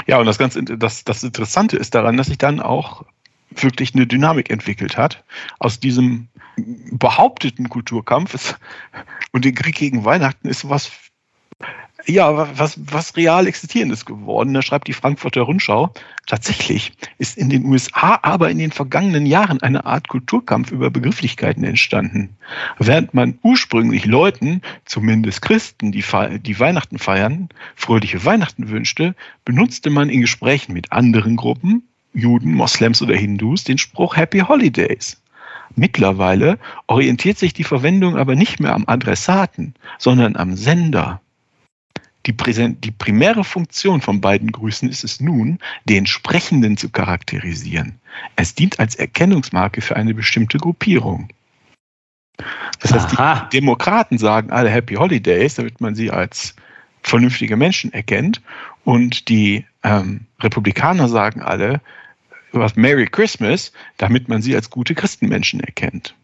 Ja, 0.06 0.18
und 0.18 0.26
das 0.26 0.38
ganz 0.38 0.58
das, 0.62 1.04
das 1.04 1.24
Interessante 1.24 1.76
ist 1.76 1.94
daran, 1.94 2.16
dass 2.16 2.28
sich 2.28 2.38
dann 2.38 2.60
auch 2.60 3.04
wirklich 3.50 3.94
eine 3.94 4.06
Dynamik 4.06 4.50
entwickelt 4.50 4.96
hat 4.96 5.24
aus 5.58 5.80
diesem 5.80 6.28
behaupteten 6.56 7.68
Kulturkampf 7.68 8.58
und 9.32 9.44
den 9.44 9.54
Krieg 9.54 9.74
gegen 9.74 10.04
Weihnachten 10.04 10.48
ist 10.48 10.68
was 10.68 10.90
ja, 12.06 12.58
was, 12.58 12.78
was 12.92 13.16
real 13.16 13.46
existierendes 13.46 14.04
geworden. 14.04 14.54
Da 14.54 14.62
schreibt 14.62 14.88
die 14.88 14.92
Frankfurter 14.92 15.42
Rundschau. 15.42 15.92
Tatsächlich 16.26 16.92
ist 17.18 17.36
in 17.36 17.50
den 17.50 17.64
USA 17.64 18.18
aber 18.22 18.50
in 18.50 18.58
den 18.58 18.70
vergangenen 18.70 19.26
Jahren 19.26 19.60
eine 19.62 19.84
Art 19.86 20.08
Kulturkampf 20.08 20.70
über 20.70 20.90
Begrifflichkeiten 20.90 21.64
entstanden. 21.64 22.36
Während 22.78 23.14
man 23.14 23.38
ursprünglich 23.42 24.06
Leuten, 24.06 24.62
zumindest 24.84 25.42
Christen, 25.42 25.92
die, 25.92 26.04
die 26.40 26.60
Weihnachten 26.60 26.98
feiern, 26.98 27.48
fröhliche 27.74 28.24
Weihnachten 28.24 28.68
wünschte, 28.68 29.14
benutzte 29.44 29.90
man 29.90 30.08
in 30.08 30.20
Gesprächen 30.20 30.72
mit 30.72 30.92
anderen 30.92 31.36
Gruppen, 31.36 31.88
Juden, 32.12 32.54
Moslems 32.54 33.02
oder 33.02 33.14
Hindus, 33.14 33.64
den 33.64 33.78
Spruch 33.78 34.16
Happy 34.16 34.40
Holidays. 34.40 35.20
Mittlerweile 35.74 36.58
orientiert 36.86 37.38
sich 37.38 37.52
die 37.52 37.64
Verwendung 37.64 38.16
aber 38.16 38.34
nicht 38.34 38.60
mehr 38.60 38.74
am 38.74 38.84
Adressaten, 38.86 39.74
sondern 39.98 40.36
am 40.36 40.56
Sender. 40.56 41.20
Die, 42.26 42.34
die, 42.34 42.90
primäre 42.90 43.44
Funktion 43.44 44.00
von 44.00 44.20
beiden 44.20 44.50
Grüßen 44.50 44.88
ist 44.88 45.04
es 45.04 45.20
nun, 45.20 45.58
den 45.84 46.06
Sprechenden 46.06 46.76
zu 46.76 46.88
charakterisieren. 46.90 48.00
Es 48.34 48.54
dient 48.54 48.80
als 48.80 48.96
Erkennungsmarke 48.96 49.80
für 49.80 49.96
eine 49.96 50.12
bestimmte 50.12 50.58
Gruppierung. 50.58 51.28
Das 52.80 52.92
heißt, 52.92 53.18
Aha. 53.18 53.48
die 53.52 53.58
Demokraten 53.58 54.18
sagen 54.18 54.50
alle 54.50 54.70
Happy 54.70 54.94
Holidays, 54.94 55.54
damit 55.54 55.80
man 55.80 55.94
sie 55.94 56.10
als 56.10 56.54
vernünftige 57.02 57.56
Menschen 57.56 57.92
erkennt. 57.92 58.42
Und 58.84 59.28
die 59.28 59.64
ähm, 59.84 60.26
Republikaner 60.40 61.08
sagen 61.08 61.42
alle 61.42 61.80
was 62.52 62.76
Merry 62.76 63.06
Christmas, 63.06 63.72
damit 63.98 64.28
man 64.28 64.42
sie 64.42 64.54
als 64.54 64.70
gute 64.70 64.94
Christenmenschen 64.94 65.60
erkennt. 65.60 66.14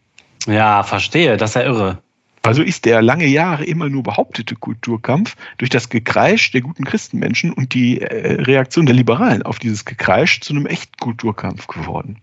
Ja, 0.47 0.83
verstehe, 0.83 1.37
das 1.37 1.51
ist 1.51 1.55
ja 1.55 1.63
irre. 1.63 2.01
Also 2.45 2.61
ist 2.61 2.83
der 2.83 3.01
lange 3.01 3.25
Jahre 3.25 3.63
immer 3.63 3.87
nur 3.87 4.03
behauptete 4.03 4.55
Kulturkampf 4.55 5.37
durch 5.57 5.69
das 5.69 5.87
Gekreisch 5.87 6.51
der 6.51 6.59
guten 6.59 6.83
Christenmenschen 6.83 7.53
und 7.53 7.73
die 7.73 8.01
äh, 8.01 8.41
Reaktion 8.41 8.85
der 8.85 8.93
Liberalen 8.93 9.43
auf 9.43 9.59
dieses 9.59 9.85
Gekreisch 9.85 10.41
zu 10.41 10.53
einem 10.53 10.65
echten 10.65 10.97
Kulturkampf 10.99 11.67
geworden. 11.67 12.21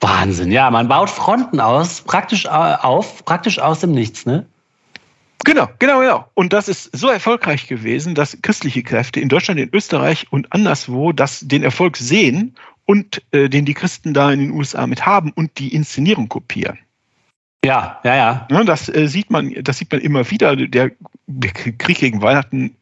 Wahnsinn, 0.00 0.50
ja, 0.50 0.70
man 0.70 0.88
baut 0.88 1.08
Fronten 1.08 1.60
aus, 1.60 2.00
praktisch 2.00 2.46
auf, 2.46 3.24
praktisch 3.24 3.60
aus 3.60 3.80
dem 3.80 3.92
Nichts, 3.92 4.26
ne? 4.26 4.46
Genau, 5.44 5.68
genau, 5.78 6.00
genau. 6.00 6.26
Und 6.34 6.52
das 6.52 6.68
ist 6.68 6.96
so 6.96 7.08
erfolgreich 7.08 7.66
gewesen, 7.66 8.14
dass 8.14 8.38
christliche 8.42 8.82
Kräfte 8.82 9.20
in 9.20 9.28
Deutschland, 9.28 9.60
in 9.60 9.70
Österreich 9.72 10.26
und 10.30 10.52
anderswo 10.52 11.12
das, 11.12 11.40
den 11.40 11.62
Erfolg 11.62 11.96
sehen 11.96 12.56
und 12.86 13.22
äh, 13.30 13.48
den 13.48 13.64
die 13.64 13.74
Christen 13.74 14.14
da 14.14 14.32
in 14.32 14.40
den 14.40 14.50
USA 14.50 14.86
mit 14.86 15.06
haben 15.06 15.30
und 15.30 15.58
die 15.58 15.74
Inszenierung 15.74 16.28
kopieren. 16.28 16.78
Ja, 17.64 18.00
ja, 18.04 18.16
ja. 18.16 18.46
ja 18.50 18.64
das 18.64 18.88
äh, 18.88 19.06
sieht 19.06 19.30
man, 19.30 19.54
das 19.62 19.78
sieht 19.78 19.92
man 19.92 20.00
immer 20.00 20.30
wieder. 20.30 20.56
Der, 20.56 20.92
der 21.26 21.52
Krieg 21.52 21.98
gegen 21.98 22.22
Weihnachten. 22.22 22.76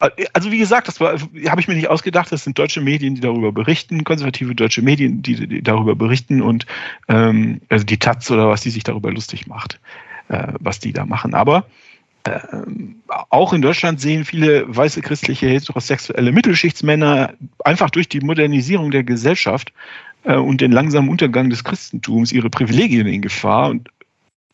Äh, 0.00 0.26
also 0.32 0.50
wie 0.52 0.58
gesagt, 0.58 0.88
das 0.88 1.00
habe 1.00 1.60
ich 1.60 1.68
mir 1.68 1.74
nicht 1.74 1.88
ausgedacht. 1.88 2.30
Das 2.30 2.44
sind 2.44 2.58
deutsche 2.58 2.80
Medien, 2.80 3.14
die 3.14 3.20
darüber 3.20 3.52
berichten, 3.52 4.04
konservative 4.04 4.54
deutsche 4.54 4.82
Medien, 4.82 5.22
die, 5.22 5.46
die 5.46 5.62
darüber 5.62 5.94
berichten 5.94 6.42
und 6.42 6.66
ähm, 7.08 7.60
also 7.68 7.84
die 7.84 7.98
Taz 7.98 8.30
oder 8.30 8.48
was 8.48 8.60
die 8.60 8.70
sich 8.70 8.84
darüber 8.84 9.10
lustig 9.10 9.46
macht, 9.46 9.80
äh, 10.28 10.52
was 10.60 10.78
die 10.78 10.92
da 10.92 11.06
machen. 11.06 11.34
Aber 11.34 11.66
ähm, 12.26 12.96
auch 13.30 13.52
in 13.52 13.62
Deutschland 13.62 14.00
sehen 14.00 14.24
viele 14.24 14.64
weiße 14.74 15.02
christliche 15.02 15.46
heterosexuelle 15.46 16.32
Mittelschichtsmänner 16.32 17.34
einfach 17.64 17.90
durch 17.90 18.08
die 18.08 18.20
Modernisierung 18.20 18.90
der 18.90 19.04
Gesellschaft 19.04 19.72
äh, 20.24 20.36
und 20.36 20.60
den 20.60 20.72
langsamen 20.72 21.08
Untergang 21.08 21.50
des 21.50 21.64
Christentums 21.64 22.32
ihre 22.32 22.50
Privilegien 22.50 23.06
in 23.06 23.22
Gefahr 23.22 23.70
und 23.70 23.88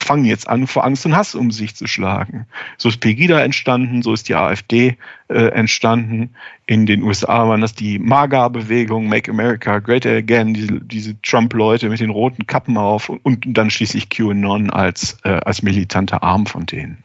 fangen 0.03 0.25
jetzt 0.25 0.49
an, 0.49 0.67
vor 0.67 0.85
Angst 0.85 1.07
und 1.07 1.15
Hass 1.15 1.35
um 1.35 1.51
sich 1.51 1.77
zu 1.77 1.87
schlagen. 1.87 2.47
So 2.79 2.89
ist 2.89 3.01
Pegida 3.01 3.41
entstanden, 3.41 4.03
so 4.03 4.13
ist 4.13 4.29
die 4.29 4.35
AfD 4.35 4.97
äh, 5.29 5.49
entstanden. 5.49 6.31
In 6.67 6.87
den 6.87 7.03
USA 7.03 7.49
waren 7.49 7.61
das 7.61 7.75
die 7.75 7.99
MAGA-Bewegung, 7.99 9.09
Make 9.09 9.31
America 9.31 9.79
Great 9.79 10.07
Again, 10.07 10.55
diese, 10.55 10.81
diese 10.81 11.21
Trump-Leute 11.23 11.89
mit 11.89 12.01
den 12.01 12.11
roten 12.11 12.47
Kappen 12.47 12.77
auf 12.77 13.09
und, 13.09 13.25
und 13.25 13.45
dann 13.47 13.71
schließlich 13.71 14.09
QAnon 14.09 14.71
als, 14.71 15.19
äh, 15.25 15.41
als 15.45 15.63
militanter 15.63 16.23
Arm 16.23 16.47
von 16.47 16.67
denen. 16.67 17.05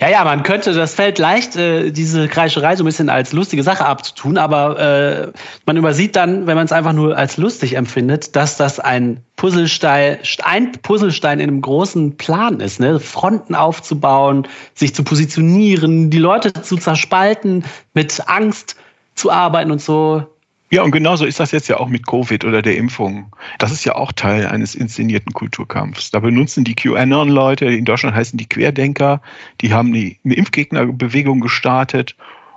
Ja, 0.00 0.08
ja, 0.08 0.24
man 0.24 0.42
könnte, 0.42 0.72
das 0.72 0.94
fällt 0.94 1.18
leicht, 1.18 1.54
äh, 1.54 1.90
diese 1.90 2.28
Kreischerei 2.28 2.76
so 2.76 2.82
ein 2.82 2.86
bisschen 2.86 3.10
als 3.10 3.34
lustige 3.34 3.62
Sache 3.62 3.84
abzutun, 3.84 4.38
aber 4.38 4.78
äh, 4.78 5.32
man 5.66 5.76
übersieht 5.76 6.16
dann, 6.16 6.46
wenn 6.46 6.56
man 6.56 6.64
es 6.64 6.72
einfach 6.72 6.94
nur 6.94 7.16
als 7.18 7.36
lustig 7.36 7.76
empfindet, 7.76 8.34
dass 8.36 8.56
das 8.56 8.80
ein 8.80 9.22
Puzzlestein, 9.36 10.18
ein 10.44 10.72
Puzzlestein 10.72 11.40
in 11.40 11.50
einem 11.50 11.60
großen 11.60 12.16
Plan 12.16 12.60
ist, 12.60 12.80
ne? 12.80 13.00
Fronten 13.00 13.54
aufzubauen, 13.54 14.48
sich 14.74 14.94
zu 14.94 15.04
positionieren, 15.04 16.08
die 16.08 16.18
Leute 16.18 16.54
zu 16.54 16.78
zerspalten, 16.78 17.64
mit 17.92 18.28
Angst 18.28 18.76
zu 19.14 19.30
arbeiten 19.30 19.70
und 19.70 19.82
so. 19.82 20.26
Ja, 20.72 20.82
und 20.82 20.92
genauso 20.92 21.24
ist 21.24 21.40
das 21.40 21.50
jetzt 21.50 21.68
ja 21.68 21.78
auch 21.78 21.88
mit 21.88 22.06
Covid 22.06 22.44
oder 22.44 22.62
der 22.62 22.76
Impfung. 22.76 23.34
Das 23.58 23.72
ist 23.72 23.84
ja 23.84 23.96
auch 23.96 24.12
Teil 24.12 24.46
eines 24.46 24.76
inszenierten 24.76 25.32
Kulturkampfs. 25.32 26.12
Da 26.12 26.20
benutzen 26.20 26.62
die 26.62 26.76
QAnon-Leute, 26.76 27.66
in 27.66 27.84
Deutschland 27.84 28.14
heißen 28.14 28.38
die 28.38 28.48
Querdenker, 28.48 29.20
die 29.60 29.72
haben 29.72 29.92
die, 29.92 30.18
Impfgegnerbewegung 30.22 31.40
gestartet 31.40 32.14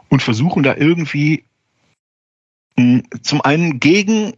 und 0.10 0.21
versuchen 0.21 0.62
da 0.62 0.76
irgendwie 0.76 1.43
hm, 2.78 3.04
zum 3.23 3.41
einen 3.41 3.80
gegen 3.80 4.34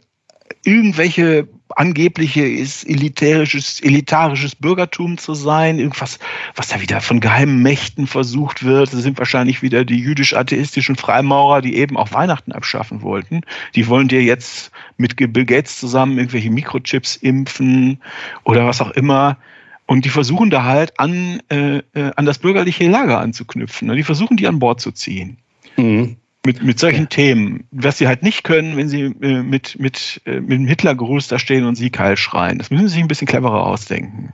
irgendwelche 0.64 1.46
angebliche 1.74 2.46
ist 2.46 2.88
elitärisches, 2.88 3.80
elitarisches 3.80 4.54
Bürgertum 4.54 5.18
zu 5.18 5.34
sein, 5.34 5.78
irgendwas, 5.78 6.18
was 6.54 6.68
da 6.68 6.80
wieder 6.80 7.00
von 7.00 7.20
geheimen 7.20 7.62
Mächten 7.62 8.06
versucht 8.06 8.64
wird. 8.64 8.92
Das 8.92 9.02
sind 9.02 9.18
wahrscheinlich 9.18 9.62
wieder 9.62 9.84
die 9.84 9.98
jüdisch-atheistischen 9.98 10.96
Freimaurer, 10.96 11.62
die 11.62 11.76
eben 11.76 11.96
auch 11.96 12.12
Weihnachten 12.12 12.52
abschaffen 12.52 13.02
wollten. 13.02 13.42
Die 13.74 13.88
wollen 13.88 14.08
dir 14.08 14.22
jetzt 14.22 14.70
mit 14.96 15.16
Bill 15.16 15.44
Gates 15.44 15.78
zusammen 15.80 16.18
irgendwelche 16.18 16.50
Mikrochips 16.50 17.16
impfen 17.16 18.00
oder 18.44 18.66
was 18.66 18.80
auch 18.80 18.90
immer. 18.90 19.38
Und 19.86 20.04
die 20.04 20.10
versuchen 20.10 20.50
da 20.50 20.64
halt 20.64 20.98
an, 20.98 21.40
äh, 21.48 21.78
äh 21.94 22.12
an 22.16 22.26
das 22.26 22.38
bürgerliche 22.38 22.88
Lager 22.88 23.20
anzuknüpfen. 23.20 23.88
Die 23.94 24.02
versuchen 24.02 24.36
die 24.36 24.46
an 24.46 24.58
Bord 24.58 24.80
zu 24.80 24.92
ziehen. 24.92 25.38
Mhm 25.76 26.16
mit, 26.46 26.62
mit 26.62 26.78
solchen 26.78 27.02
ja. 27.02 27.06
Themen, 27.06 27.64
was 27.70 27.98
sie 27.98 28.06
halt 28.06 28.22
nicht 28.22 28.44
können, 28.44 28.76
wenn 28.76 28.88
sie 28.88 29.02
äh, 29.02 29.42
mit, 29.42 29.78
mit, 29.78 30.22
äh, 30.24 30.40
mit 30.40 30.52
dem 30.52 30.66
Hitlergruß 30.66 31.28
da 31.28 31.38
stehen 31.38 31.66
und 31.66 31.74
sie 31.74 31.90
Keil 31.90 32.16
schreien. 32.16 32.58
Das 32.58 32.70
müssen 32.70 32.88
sie 32.88 32.94
sich 32.94 33.02
ein 33.02 33.08
bisschen 33.08 33.26
cleverer 33.26 33.66
ausdenken. 33.66 34.32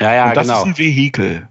Ja, 0.00 0.14
ja, 0.14 0.28
und 0.28 0.36
das 0.36 0.46
genau. 0.46 0.60
ist 0.60 0.66
ein 0.66 0.78
Vehikel. 0.78 1.48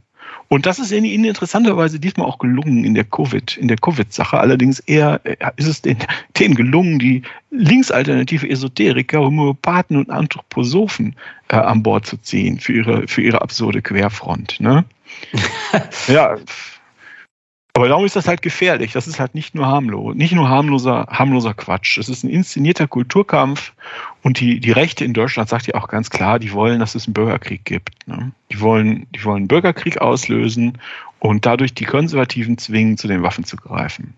Und 0.51 0.65
das 0.65 0.79
ist 0.79 0.91
ihnen 0.91 1.23
interessanterweise 1.23 1.97
diesmal 1.97 2.27
auch 2.27 2.37
gelungen 2.37 2.83
in 2.83 2.93
der 2.93 3.05
Covid, 3.05 3.55
in 3.55 3.69
der 3.69 3.77
Covid-Sache. 3.77 4.37
Allerdings 4.37 4.81
eher 4.81 5.21
äh, 5.23 5.37
ist 5.55 5.67
es 5.67 5.81
den, 5.81 5.97
denen 6.37 6.55
gelungen, 6.55 6.99
die 6.99 7.23
linksalternative 7.51 8.49
Esoteriker, 8.49 9.21
Homöopathen 9.21 9.95
und 9.95 10.09
Anthroposophen 10.09 11.15
äh, 11.47 11.55
an 11.55 11.83
Bord 11.83 12.05
zu 12.05 12.17
ziehen 12.17 12.59
für 12.59 12.73
ihre, 12.73 13.07
für 13.07 13.21
ihre 13.21 13.41
absurde 13.41 13.81
Querfront. 13.81 14.59
Ne? 14.59 14.83
ja, 16.07 16.35
aber 17.73 17.87
darum 17.87 18.05
ist 18.05 18.15
das 18.15 18.27
halt 18.27 18.41
gefährlich. 18.41 18.91
Das 18.91 19.07
ist 19.07 19.19
halt 19.19 19.33
nicht 19.33 19.55
nur 19.55 19.65
harmlos, 19.65 20.15
nicht 20.15 20.33
nur 20.33 20.49
harmloser, 20.49 21.07
harmloser 21.09 21.53
Quatsch. 21.53 21.97
Es 21.97 22.09
ist 22.09 22.23
ein 22.23 22.29
inszenierter 22.29 22.87
Kulturkampf 22.87 23.73
und 24.23 24.39
die, 24.39 24.59
die 24.59 24.71
Rechte 24.71 25.05
in 25.05 25.13
Deutschland 25.13 25.49
sagt 25.49 25.67
ja 25.67 25.75
auch 25.75 25.87
ganz 25.87 26.09
klar, 26.09 26.39
die 26.39 26.51
wollen, 26.51 26.79
dass 26.79 26.95
es 26.95 27.07
einen 27.07 27.13
Bürgerkrieg 27.13 27.63
gibt. 27.63 28.07
Ne? 28.07 28.31
Die 28.51 28.59
wollen, 28.59 29.07
die 29.15 29.23
wollen 29.23 29.37
einen 29.37 29.47
Bürgerkrieg 29.47 29.99
auslösen 29.99 30.79
und 31.19 31.45
dadurch 31.45 31.73
die 31.73 31.85
Konservativen 31.85 32.57
zwingen, 32.57 32.97
zu 32.97 33.07
den 33.07 33.23
Waffen 33.23 33.45
zu 33.45 33.55
greifen. 33.55 34.15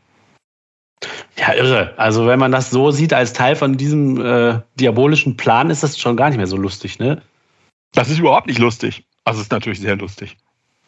Ja, 1.38 1.54
irre. 1.54 1.94
Also 1.98 2.28
wenn 2.28 2.40
man 2.40 2.52
das 2.52 2.72
so 2.72 2.92
sieht 2.92 3.14
als 3.14 3.34
Teil 3.34 3.56
von 3.56 3.78
diesem 3.78 4.24
äh, 4.24 4.60
diabolischen 4.80 5.38
Plan, 5.38 5.70
ist 5.70 5.84
das 5.84 6.00
schon 6.00 6.18
gar 6.18 6.30
nicht 6.30 6.38
mehr 6.38 6.48
so 6.48 6.58
lustig, 6.58 7.00
ne? 7.00 7.22
Das 7.94 8.10
ist 8.10 8.20
überhaupt 8.20 8.48
nicht 8.48 8.60
lustig. 8.60 9.04
Also 9.26 9.40
es 9.40 9.48
ist 9.48 9.52
natürlich 9.52 9.80
sehr 9.80 9.96
lustig. 9.96 10.38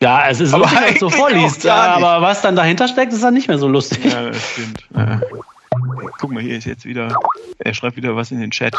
Ja, 0.05 0.27
es 0.29 0.39
ist 0.39 0.53
aber 0.53 0.65
lustig, 0.65 0.81
wenn 0.85 0.93
du 0.93 0.99
so 0.99 1.09
vorliest, 1.09 1.65
aber 1.65 2.21
was 2.21 2.43
dann 2.43 2.55
dahinter 2.55 2.87
steckt, 2.87 3.11
ist 3.11 3.23
dann 3.23 3.33
nicht 3.33 3.47
mehr 3.47 3.57
so 3.57 3.67
lustig. 3.67 4.05
Ja, 4.05 4.29
das 4.29 4.51
stimmt. 4.51 4.87
Ja. 4.95 5.19
Guck 6.19 6.31
mal, 6.31 6.43
hier 6.43 6.55
ist 6.55 6.65
jetzt 6.65 6.85
wieder, 6.85 7.17
er 7.57 7.73
schreibt 7.73 7.95
wieder 7.95 8.15
was 8.15 8.29
in 8.29 8.39
den 8.39 8.51
Chat. 8.51 8.75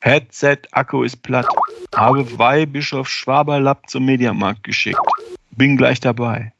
Headset, 0.00 0.62
Akku 0.72 1.04
ist 1.04 1.22
platt. 1.22 1.46
Habe 1.94 2.26
Weihbischof 2.36 3.08
Schwaberlapp 3.08 3.88
zum 3.88 4.06
Mediamarkt 4.06 4.64
geschickt. 4.64 4.98
Bin 5.52 5.76
gleich 5.76 6.00
dabei. 6.00 6.52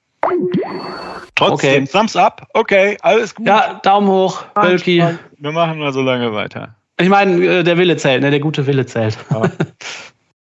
Trotzdem, 1.34 1.82
okay. 1.82 1.90
Thumbs 1.90 2.14
up. 2.14 2.46
Okay, 2.54 2.96
alles 3.02 3.34
gut. 3.34 3.48
Ja, 3.48 3.80
Daumen 3.82 4.06
hoch, 4.06 4.44
Bölki. 4.54 5.04
Wir 5.38 5.50
machen 5.50 5.80
mal 5.80 5.92
so 5.92 6.02
lange 6.02 6.32
weiter. 6.32 6.76
Ich 7.00 7.08
meine, 7.08 7.44
äh, 7.44 7.64
der 7.64 7.76
Wille 7.76 7.96
zählt, 7.96 8.22
ne? 8.22 8.30
Der 8.30 8.38
gute 8.38 8.68
Wille 8.68 8.86
zählt. 8.86 9.18
Ja. 9.30 9.42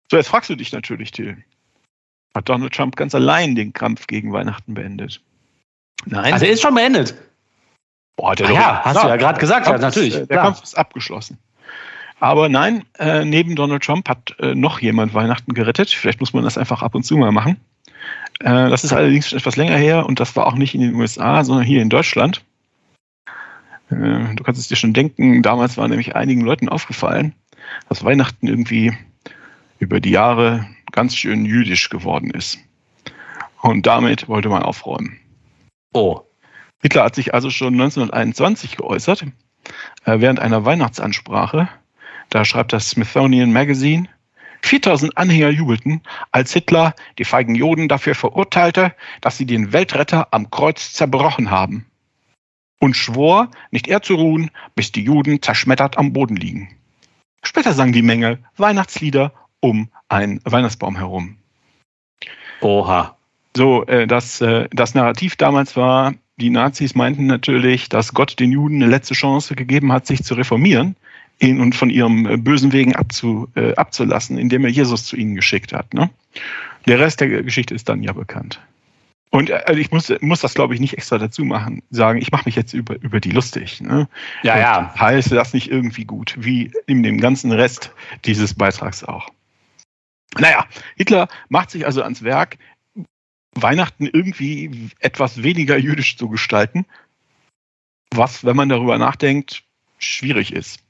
So, 0.09 0.17
jetzt 0.17 0.29
fragst 0.29 0.49
du 0.49 0.55
dich 0.55 0.71
natürlich, 0.71 1.11
Till 1.11 1.37
hat 2.37 2.49
Donald 2.49 2.75
Trump 2.75 2.97
ganz 2.97 3.15
allein 3.15 3.55
den 3.55 3.73
Kampf 3.73 4.07
gegen 4.07 4.33
Weihnachten 4.33 4.75
beendet. 4.75 5.21
Nein. 6.05 6.33
Also 6.33 6.45
er 6.45 6.53
ist 6.53 6.63
schon 6.63 6.75
beendet. 6.75 7.15
Boah, 8.17 8.35
der 8.35 8.49
ah, 8.49 8.53
ja, 8.53 8.81
hast 8.85 9.03
du 9.03 9.09
ja 9.09 9.17
gerade 9.17 9.39
gesagt, 9.39 9.67
ja, 9.67 9.77
natürlich. 9.77 10.15
Ist, 10.15 10.21
äh, 10.21 10.27
der 10.27 10.37
klar. 10.37 10.45
Kampf 10.45 10.63
ist 10.63 10.79
abgeschlossen. 10.79 11.39
Aber 12.19 12.49
nein, 12.49 12.85
äh, 12.99 13.25
neben 13.25 13.57
Donald 13.57 13.85
Trump 13.85 14.09
hat 14.09 14.35
äh, 14.39 14.55
noch 14.55 14.81
jemand 14.81 15.13
Weihnachten 15.13 15.53
gerettet. 15.53 15.91
Vielleicht 15.91 16.21
muss 16.21 16.33
man 16.33 16.45
das 16.45 16.57
einfach 16.57 16.83
ab 16.83 16.95
und 16.95 17.03
zu 17.03 17.17
mal 17.17 17.33
machen. 17.33 17.61
Äh, 18.41 18.71
das 18.71 18.85
ist 18.85 18.93
allerdings 18.93 19.29
schon 19.29 19.39
etwas 19.39 19.57
länger 19.57 19.77
her 19.77 20.07
und 20.07 20.19
das 20.19 20.35
war 20.37 20.47
auch 20.47 20.55
nicht 20.55 20.75
in 20.75 20.81
den 20.81 20.95
USA, 20.95 21.45
sondern 21.45 21.67
hier 21.67 21.83
in 21.83 21.91
Deutschland. 21.91 22.43
Äh, 23.91 24.35
du 24.35 24.43
kannst 24.45 24.61
es 24.61 24.69
dir 24.69 24.77
schon 24.77 24.95
denken, 24.95 25.43
damals 25.43 25.77
war 25.77 25.89
nämlich 25.89 26.17
einigen 26.17 26.41
Leuten 26.41 26.69
aufgefallen, 26.69 27.35
dass 27.89 28.05
Weihnachten 28.05 28.47
irgendwie 28.47 28.97
über 29.79 30.01
die 30.01 30.11
Jahre 30.11 30.67
ganz 30.97 31.15
schön 31.15 31.45
jüdisch 31.45 31.91
geworden 31.91 32.31
ist. 32.31 32.59
Und 33.61 33.87
damit 33.87 34.29
wollte 34.29 34.49
man 34.49 34.63
aufräumen. 34.63 35.21
Oh. 35.93 36.23
Hitler 36.83 37.05
hat 37.05 37.15
sich 37.15 37.35
also 37.35 37.51
schon 37.51 37.75
1921 37.75 38.77
geäußert, 38.77 39.25
äh, 40.05 40.21
während 40.21 40.41
einer 40.41 40.65
Weihnachtsansprache. 40.65 41.69
Da 42.29 42.45
schreibt 42.45 42.73
das 42.73 42.91
Smithsonian 42.91 43.53
Magazine, 43.53 44.09
4000 44.63 45.17
Anhänger 45.17 45.51
jubelten, 45.51 46.03
als 46.33 46.53
Hitler 46.53 46.95
die 47.19 47.25
feigen 47.25 47.55
Juden 47.55 47.89
dafür 47.89 48.15
verurteilte, 48.15 48.95
dass 49.21 49.37
sie 49.37 49.47
den 49.47 49.73
Weltretter 49.73 50.29
am 50.33 50.51
Kreuz 50.51 50.93
zerbrochen 50.93 51.51
haben. 51.51 51.87
Und 52.79 52.97
schwor, 52.97 53.51
nicht 53.71 53.87
eher 53.87 54.03
zu 54.03 54.15
ruhen, 54.17 54.51
bis 54.75 54.93
die 54.93 55.03
Juden 55.03 55.41
zerschmettert 55.41 55.99
am 55.99 56.13
Boden 56.13 56.37
liegen. 56.37 56.77
Später 57.43 57.73
sang 57.73 57.93
die 57.93 58.03
Menge 58.03 58.39
Weihnachtslieder 58.57 59.33
um 59.67 59.89
einen 60.09 60.41
Weihnachtsbaum 60.45 60.97
herum. 60.97 61.37
Oha. 62.61 63.17
So, 63.57 63.85
äh, 63.87 64.07
das, 64.07 64.41
äh, 64.41 64.69
das 64.71 64.95
Narrativ 64.95 65.37
damals 65.37 65.77
war, 65.77 66.15
die 66.37 66.51
Nazis 66.51 66.95
meinten 66.95 67.27
natürlich, 67.27 67.89
dass 67.89 68.13
Gott 68.13 68.39
den 68.39 68.53
Juden 68.53 68.83
eine 68.83 68.91
letzte 68.91 69.15
Chance 69.15 69.55
gegeben 69.55 69.93
hat, 69.93 70.07
sich 70.07 70.23
zu 70.23 70.35
reformieren 70.35 70.97
ihn 71.39 71.61
und 71.61 71.75
von 71.75 71.91
ihrem 71.91 72.27
äh, 72.27 72.37
bösen 72.37 72.73
Wegen 72.73 72.95
abzu, 72.95 73.49
äh, 73.55 73.75
abzulassen, 73.75 74.39
indem 74.39 74.65
er 74.65 74.71
Jesus 74.71 75.05
zu 75.05 75.17
ihnen 75.17 75.35
geschickt 75.35 75.73
hat. 75.73 75.93
Ne? 75.93 76.11
Der 76.87 76.99
Rest 76.99 77.21
der 77.21 77.29
Geschichte 77.43 77.75
ist 77.75 77.89
dann 77.89 78.03
ja 78.03 78.13
bekannt. 78.13 78.61
Und 79.31 79.51
äh, 79.51 79.61
also 79.67 79.81
ich 79.81 79.91
muss, 79.91 80.13
muss 80.21 80.41
das, 80.41 80.55
glaube 80.55 80.75
ich, 80.75 80.81
nicht 80.81 80.95
extra 80.95 81.19
dazu 81.19 81.45
machen, 81.45 81.83
sagen, 81.91 82.21
ich 82.21 82.33
mache 82.33 82.45
mich 82.47 82.57
jetzt 82.57 82.73
über, 82.73 83.01
über 83.03 83.21
die 83.21 83.31
lustig. 83.31 83.81
Ne? 83.81 84.09
Ja, 84.43 84.55
und 84.55 84.61
ja. 84.61 84.95
Heißt 84.99 85.33
das 85.33 85.53
nicht 85.53 85.71
irgendwie 85.71 86.05
gut, 86.05 86.35
wie 86.39 86.73
in 86.87 87.03
dem 87.03 87.21
ganzen 87.21 87.53
Rest 87.53 87.93
dieses 88.25 88.55
Beitrags 88.55 89.05
auch. 89.05 89.29
Naja, 90.39 90.67
Hitler 90.97 91.29
macht 91.49 91.71
sich 91.71 91.87
also 91.87 92.03
ans 92.03 92.23
Werk, 92.23 92.59
Weihnachten 93.55 94.07
irgendwie 94.07 94.91
etwas 94.99 95.43
weniger 95.43 95.79
jüdisch 95.79 96.17
zu 96.17 96.29
gestalten, 96.29 96.85
was, 98.11 98.45
wenn 98.45 98.57
man 98.57 98.69
darüber 98.69 98.99
nachdenkt, 98.99 99.63
schwierig 99.99 100.53
ist. 100.53 100.81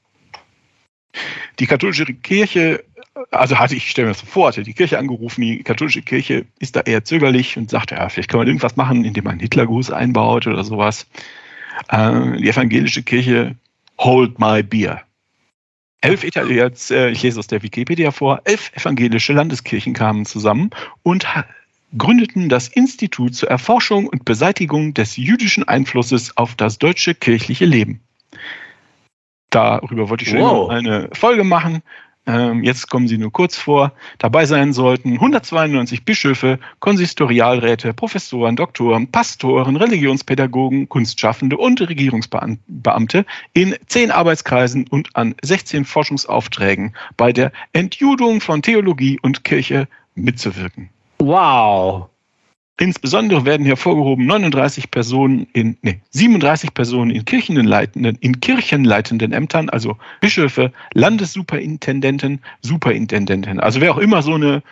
Die 1.58 1.66
katholische 1.66 2.04
Kirche, 2.04 2.84
also 3.30 3.58
hatte 3.58 3.74
ich, 3.74 3.88
stelle 3.88 4.08
mir 4.08 4.12
das 4.14 4.20
vor, 4.20 4.48
hatte 4.48 4.62
die 4.62 4.74
Kirche 4.74 4.98
angerufen, 4.98 5.40
die 5.40 5.62
katholische 5.62 6.02
Kirche 6.02 6.44
ist 6.58 6.76
da 6.76 6.80
eher 6.80 7.04
zögerlich 7.04 7.56
und 7.56 7.70
sagt, 7.70 7.92
ja, 7.92 8.08
vielleicht 8.08 8.28
kann 8.28 8.38
man 8.38 8.46
irgendwas 8.46 8.76
machen, 8.76 9.04
indem 9.04 9.24
man 9.24 9.40
Hitlergruß 9.40 9.90
einbaut 9.90 10.46
oder 10.46 10.64
sowas. 10.64 11.06
Äh, 11.88 12.38
die 12.38 12.48
evangelische 12.48 13.02
Kirche, 13.02 13.56
hold 13.98 14.38
my 14.38 14.62
beer. 14.62 15.05
Elf 16.00 16.24
jetzt, 16.24 16.90
äh, 16.90 17.10
ich 17.10 17.22
lese 17.22 17.38
aus 17.38 17.46
der 17.46 17.62
Wikipedia 17.62 18.10
vor, 18.10 18.42
elf 18.44 18.70
evangelische 18.74 19.32
Landeskirchen 19.32 19.92
kamen 19.92 20.26
zusammen 20.26 20.70
und 21.02 21.26
gründeten 21.96 22.48
das 22.48 22.68
Institut 22.68 23.34
zur 23.34 23.50
Erforschung 23.50 24.06
und 24.06 24.24
Beseitigung 24.24 24.94
des 24.94 25.16
jüdischen 25.16 25.66
Einflusses 25.66 26.36
auf 26.36 26.54
das 26.54 26.78
deutsche 26.78 27.14
kirchliche 27.14 27.64
Leben. 27.64 28.00
Darüber 29.50 30.08
wollte 30.08 30.24
ich 30.24 30.30
schon 30.30 30.40
wow. 30.40 30.68
eine 30.68 31.08
Folge 31.12 31.44
machen. 31.44 31.82
Ähm, 32.26 32.64
jetzt 32.64 32.90
kommen 32.90 33.06
sie 33.06 33.18
nur 33.18 33.32
kurz 33.32 33.56
vor. 33.56 33.92
Dabei 34.18 34.46
sein 34.46 34.72
sollten 34.72 35.14
192 35.14 36.04
Bischöfe, 36.04 36.58
Konsistorialräte, 36.80 37.94
Professoren, 37.94 38.56
Doktoren, 38.56 39.10
Pastoren, 39.10 39.76
Religionspädagogen, 39.76 40.88
Kunstschaffende 40.88 41.56
und 41.56 41.80
Regierungsbeamte 41.80 43.26
in 43.52 43.76
zehn 43.86 44.10
Arbeitskreisen 44.10 44.88
und 44.88 45.14
an 45.14 45.36
16 45.42 45.84
Forschungsaufträgen 45.84 46.94
bei 47.16 47.32
der 47.32 47.52
Entjudung 47.72 48.40
von 48.40 48.60
Theologie 48.60 49.20
und 49.22 49.44
Kirche 49.44 49.86
mitzuwirken. 50.16 50.90
Wow. 51.18 52.08
Insbesondere 52.78 53.46
werden 53.46 53.64
hervorgehoben 53.64 54.26
39 54.26 54.90
Personen 54.90 55.46
in, 55.54 55.78
nee, 55.80 56.00
37 56.10 56.74
Personen 56.74 57.10
in 57.10 57.24
kirchenleitenden, 57.24 58.16
in 58.16 58.40
kirchenleitenden 58.40 59.32
Ämtern, 59.32 59.70
also 59.70 59.96
Bischöfe, 60.20 60.72
Landessuperintendenten, 60.92 62.42
Superintendenten. 62.60 63.60
Also 63.60 63.80
wer 63.80 63.94
auch 63.94 63.98
immer 63.98 64.20
so 64.20 64.34
eine 64.34 64.62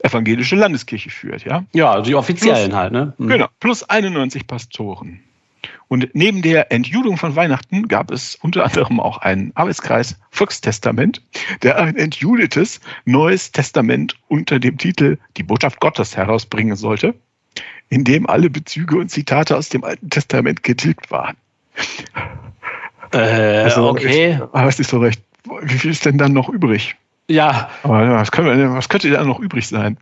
evangelische 0.00 0.56
Landeskirche 0.56 1.08
führt, 1.08 1.44
ja? 1.44 1.64
Ja, 1.72 1.90
also 1.92 2.04
die 2.04 2.14
offiziellen 2.14 2.68
plus, 2.68 2.78
halt, 2.78 2.92
ne? 2.92 3.14
Mhm. 3.16 3.28
Genau, 3.28 3.46
plus 3.60 3.88
91 3.88 4.46
Pastoren. 4.46 5.20
Und 5.88 6.14
neben 6.14 6.42
der 6.42 6.70
Entjudung 6.70 7.16
von 7.16 7.34
Weihnachten 7.34 7.88
gab 7.88 8.10
es 8.10 8.34
unter 8.34 8.64
anderem 8.66 9.00
auch 9.00 9.18
einen 9.18 9.52
Arbeitskreis 9.54 10.18
Volkstestament, 10.30 11.22
der 11.62 11.78
ein 11.78 11.96
entjudetes 11.96 12.80
Neues 13.06 13.52
Testament 13.52 14.16
unter 14.28 14.58
dem 14.58 14.76
Titel 14.76 15.16
Die 15.38 15.42
Botschaft 15.42 15.80
Gottes 15.80 16.18
herausbringen 16.18 16.76
sollte 16.76 17.14
in 17.88 18.04
dem 18.04 18.28
alle 18.28 18.50
Bezüge 18.50 18.96
und 18.96 19.10
Zitate 19.10 19.56
aus 19.56 19.68
dem 19.68 19.84
Alten 19.84 20.10
Testament 20.10 20.62
getilgt 20.62 21.10
waren. 21.10 21.36
Äh, 23.12 23.18
also, 23.18 23.88
okay. 23.88 24.40
Aber 24.52 24.68
es 24.68 24.80
ist 24.80 24.90
so 24.90 24.98
recht. 24.98 25.20
Wie 25.62 25.78
viel 25.78 25.90
ist 25.90 26.04
denn 26.04 26.18
dann 26.18 26.32
noch 26.32 26.48
übrig? 26.48 26.96
Ja. 27.28 27.70
Aber 27.82 28.08
was, 28.10 28.32
können 28.32 28.74
was 28.74 28.88
könnte 28.88 29.10
da 29.10 29.24
noch 29.24 29.40
übrig 29.40 29.68
sein? 29.68 29.98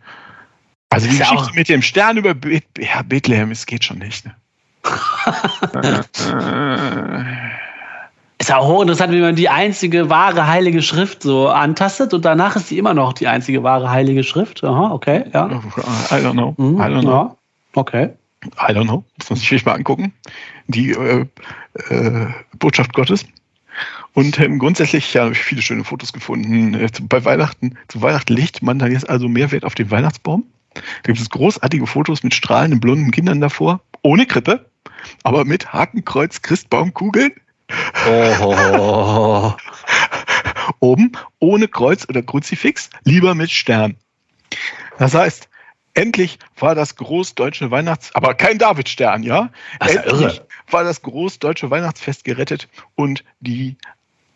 Also 0.89 1.07
die 1.07 1.17
Geschichte 1.17 1.51
mit 1.55 1.69
dem 1.69 1.81
Stern 1.81 2.17
über 2.17 2.33
Be 2.33 2.61
ja, 2.77 3.01
Bethlehem, 3.03 3.51
es 3.51 3.65
geht 3.65 3.83
schon 3.83 3.97
nicht. 3.97 4.25
Ne? 4.25 4.35
ist 8.43 8.49
ja 8.49 8.57
auch 8.57 8.67
hochinteressant, 8.67 9.13
wie 9.13 9.21
man 9.21 9.35
die 9.35 9.49
einzige 9.49 10.09
wahre 10.09 10.47
heilige 10.47 10.81
Schrift 10.81 11.23
so 11.23 11.47
antastet 11.47 12.13
und 12.13 12.25
danach 12.25 12.57
ist 12.57 12.67
sie 12.67 12.77
immer 12.77 12.93
noch 12.93 13.13
die 13.13 13.27
einzige 13.27 13.63
wahre 13.63 13.89
heilige 13.89 14.23
Schrift. 14.23 14.63
Aha, 14.63 14.91
okay, 14.91 15.23
ja. 15.33 15.47
I 15.47 16.15
don't 16.15 16.33
know. 16.33 16.53
Mhm, 16.57 16.77
I 16.77 16.83
don't 16.83 17.01
know. 17.01 17.11
Ja. 17.11 17.35
Okay. 17.75 18.09
I 18.45 18.73
don't 18.73 18.85
know, 18.85 19.05
muss 19.17 19.29
man 19.29 19.39
sich 19.39 19.47
vielleicht 19.47 19.65
mal 19.65 19.73
angucken. 19.73 20.13
Die 20.67 20.91
äh, 20.91 21.25
äh, 21.89 22.27
Botschaft 22.57 22.93
Gottes. 22.93 23.25
Und 24.13 24.39
ähm, 24.39 24.59
grundsätzlich 24.59 25.13
ja, 25.13 25.23
habe 25.23 25.33
ich 25.33 25.39
viele 25.39 25.61
schöne 25.61 25.83
Fotos 25.83 26.13
gefunden. 26.13 26.73
Äh, 26.75 26.89
bei 27.01 27.23
Weihnachten, 27.25 27.77
zu 27.87 28.01
Weihnachten 28.01 28.33
legt 28.33 28.61
man 28.61 28.79
da 28.79 28.87
jetzt 28.87 29.09
also 29.09 29.27
mehr 29.27 29.51
Wert 29.51 29.65
auf 29.65 29.75
den 29.75 29.89
Weihnachtsbaum. 29.89 30.43
Da 30.73 30.81
gibt 31.03 31.19
es 31.19 31.29
großartige 31.29 31.87
Fotos 31.87 32.23
mit 32.23 32.33
strahlenden 32.33 32.79
blonden 32.79 33.11
Kindern 33.11 33.41
davor, 33.41 33.81
ohne 34.01 34.25
Krippe, 34.25 34.65
aber 35.23 35.45
mit 35.45 35.71
Hakenkreuz, 35.71 36.41
Christbaumkugeln. 36.41 37.31
Oh. 38.09 39.53
Oben 40.79 41.11
ohne 41.39 41.67
Kreuz 41.67 42.07
oder 42.07 42.21
Kruzifix, 42.21 42.89
lieber 43.03 43.35
mit 43.35 43.51
Stern. 43.51 43.95
Das 44.97 45.13
heißt, 45.13 45.49
Endlich 45.95 46.39
war 46.57 46.73
das 46.73 46.95
großdeutsche 46.95 47.69
Weihnachts-, 47.69 48.15
aber 48.15 48.33
kein 48.33 48.57
Davidstern, 48.57 49.21
ja? 49.23 49.49
Das 49.79 49.95
Endlich 49.95 50.21
irre. 50.21 50.47
war 50.71 50.83
das 50.83 51.01
großdeutsche 51.03 51.69
Weihnachtsfest 51.69 52.23
gerettet 52.23 52.67
und 52.95 53.23
die 53.39 53.77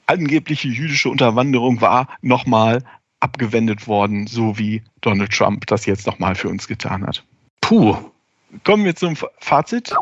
angebliche 0.06 0.68
jüdische 0.68 1.10
Unterwanderung 1.10 1.82
war 1.82 2.08
nochmal 2.22 2.84
abgewendet 3.20 3.88
worden, 3.88 4.28
so 4.28 4.58
wie 4.58 4.84
Donald 5.02 5.32
Trump 5.32 5.66
das 5.68 5.86
jetzt 5.86 6.06
nochmal 6.06 6.36
für 6.36 6.50
uns 6.50 6.68
getan 6.68 7.06
hat. 7.06 7.24
Puh. 7.62 7.98
Kommen 8.64 8.86
wir 8.86 8.96
zum 8.96 9.16
Fazit. 9.40 9.94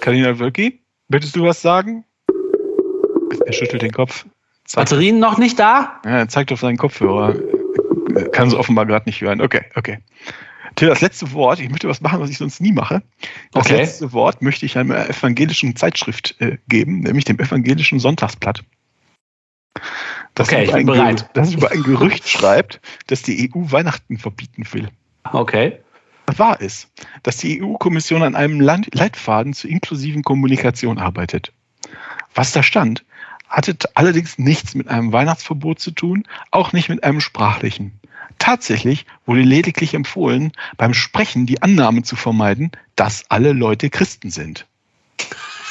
Karina 0.00 0.38
Wölki, 0.38 0.80
möchtest 1.08 1.34
du 1.34 1.44
was 1.44 1.60
sagen? 1.60 2.04
Er 3.46 3.52
schüttelt 3.52 3.82
den 3.82 3.92
Kopf. 3.92 4.26
Zeigt 4.64 4.90
Batterien 4.90 5.18
noch 5.18 5.38
nicht 5.38 5.58
da? 5.58 6.00
Ja, 6.04 6.18
er 6.18 6.28
zeigt 6.28 6.52
auf 6.52 6.60
seinen 6.60 6.76
Kopfhörer. 6.76 7.34
Kann 8.32 8.48
es 8.48 8.54
offenbar 8.54 8.86
gerade 8.86 9.08
nicht 9.08 9.20
hören. 9.20 9.40
Okay, 9.40 9.64
okay. 9.74 9.98
Till, 10.76 10.88
das 10.88 11.00
letzte 11.00 11.32
Wort, 11.32 11.60
ich 11.60 11.70
möchte 11.70 11.88
was 11.88 12.00
machen, 12.00 12.20
was 12.20 12.30
ich 12.30 12.38
sonst 12.38 12.60
nie 12.60 12.72
mache. 12.72 13.02
Das 13.52 13.66
okay. 13.66 13.76
letzte 13.76 14.12
Wort 14.12 14.42
möchte 14.42 14.66
ich 14.66 14.76
einer 14.76 15.08
evangelischen 15.08 15.76
Zeitschrift 15.76 16.36
äh, 16.40 16.58
geben, 16.68 17.00
nämlich 17.00 17.24
dem 17.24 17.38
evangelischen 17.38 18.00
Sonntagsblatt. 18.00 18.64
Das 20.34 20.48
okay, 20.48 20.64
ich 20.64 20.72
bin 20.72 20.86
bereit. 20.86 21.28
Das 21.34 21.52
über 21.52 21.70
ein 21.70 21.82
Gerücht 21.82 22.28
schreibt, 22.28 22.80
dass 23.06 23.22
die 23.22 23.50
EU 23.52 23.70
Weihnachten 23.70 24.18
verbieten 24.18 24.64
will. 24.72 24.88
Okay. 25.32 25.78
Wahr 26.26 26.60
ist, 26.60 26.88
dass 27.22 27.36
die 27.36 27.62
EU-Kommission 27.62 28.22
an 28.22 28.34
einem 28.34 28.60
Leitfaden 28.60 29.52
zur 29.52 29.70
inklusiven 29.70 30.22
Kommunikation 30.22 30.98
arbeitet. 30.98 31.52
Was 32.34 32.52
da 32.52 32.62
stand, 32.62 33.04
hatte 33.48 33.76
allerdings 33.94 34.38
nichts 34.38 34.74
mit 34.74 34.88
einem 34.88 35.12
Weihnachtsverbot 35.12 35.78
zu 35.78 35.90
tun, 35.90 36.24
auch 36.50 36.72
nicht 36.72 36.88
mit 36.88 37.04
einem 37.04 37.20
sprachlichen. 37.20 38.00
Tatsächlich 38.44 39.06
wurde 39.24 39.40
lediglich 39.40 39.94
empfohlen, 39.94 40.52
beim 40.76 40.92
Sprechen 40.92 41.46
die 41.46 41.62
Annahme 41.62 42.02
zu 42.02 42.14
vermeiden, 42.14 42.72
dass 42.94 43.24
alle 43.30 43.54
Leute 43.54 43.88
Christen 43.88 44.30
sind. 44.30 44.66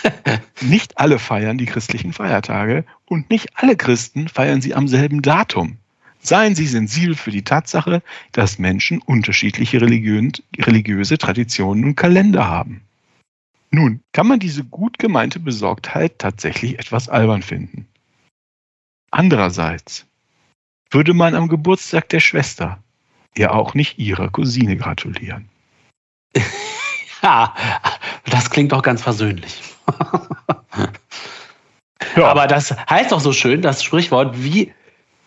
nicht 0.60 0.98
alle 0.98 1.20
feiern 1.20 1.60
die 1.60 1.68
christlichen 1.68 2.14
Feiertage 2.14 2.84
und 3.06 3.30
nicht 3.30 3.50
alle 3.54 3.76
Christen 3.76 4.28
feiern 4.28 4.60
sie 4.60 4.74
am 4.74 4.88
selben 4.88 5.22
Datum. 5.22 5.78
Seien 6.20 6.56
Sie 6.56 6.66
sensibel 6.66 7.14
für 7.14 7.30
die 7.30 7.44
Tatsache, 7.44 8.02
dass 8.32 8.58
Menschen 8.58 9.04
unterschiedliche 9.04 9.80
religiöse 9.80 11.20
Traditionen 11.20 11.86
und 11.86 11.96
Kalender 11.96 12.48
haben. 12.48 12.82
Nun, 13.70 14.00
kann 14.14 14.26
man 14.26 14.40
diese 14.40 14.64
gut 14.64 14.98
gemeinte 14.98 15.40
Besorgtheit 15.40 16.18
tatsächlich 16.18 16.80
etwas 16.80 17.08
albern 17.08 17.44
finden. 17.44 17.86
Andererseits 19.12 20.08
würde 20.94 21.14
man 21.14 21.36
am 21.36 21.48
Geburtstag 21.48 22.10
der 22.10 22.20
Schwester 22.20 22.80
ja 23.38 23.52
auch 23.52 23.74
nicht 23.74 23.98
ihrer 24.00 24.30
Cousine 24.30 24.78
gratulieren. 24.78 25.50
Ja, 27.24 27.54
das 28.30 28.50
klingt 28.50 28.74
doch 28.74 28.82
ganz 28.82 29.02
versöhnlich. 29.02 29.62
ja. 32.18 32.26
Aber 32.26 32.48
das 32.48 32.76
heißt 32.90 33.14
doch 33.14 33.22
so 33.22 33.32
schön, 33.32 33.62
das 33.62 33.82
Sprichwort, 33.82 34.44
wie, 34.44 34.74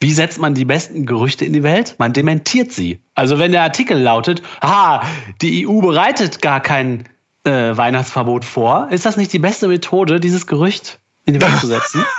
wie 0.01 0.13
setzt 0.13 0.39
man 0.39 0.53
die 0.53 0.67
besten 0.67 1.07
Gerüchte 1.07 1.47
in 1.47 1.55
die 1.55 1.63
Welt? 1.63 1.97
Man 1.99 2.13
dementiert 2.13 2.71
sie. 2.71 3.01
Also 3.15 3.39
wenn 3.39 3.53
der 3.53 3.63
Artikel 3.63 3.99
lautet, 3.99 4.43
ah, 4.61 5.07
die 5.41 5.67
EU 5.67 5.81
bereitet 5.81 6.43
gar 6.43 6.61
kein 6.61 7.05
äh, 7.45 7.75
Weihnachtsverbot 7.75 8.45
vor, 8.45 8.89
ist 8.91 9.07
das 9.07 9.17
nicht 9.17 9.33
die 9.33 9.39
beste 9.39 9.67
Methode, 9.67 10.21
dieses 10.21 10.47
Gerücht 10.47 10.99
in 11.25 11.33
die 11.33 11.41
Welt 11.41 11.59
zu 11.59 11.67
setzen? 11.67 12.05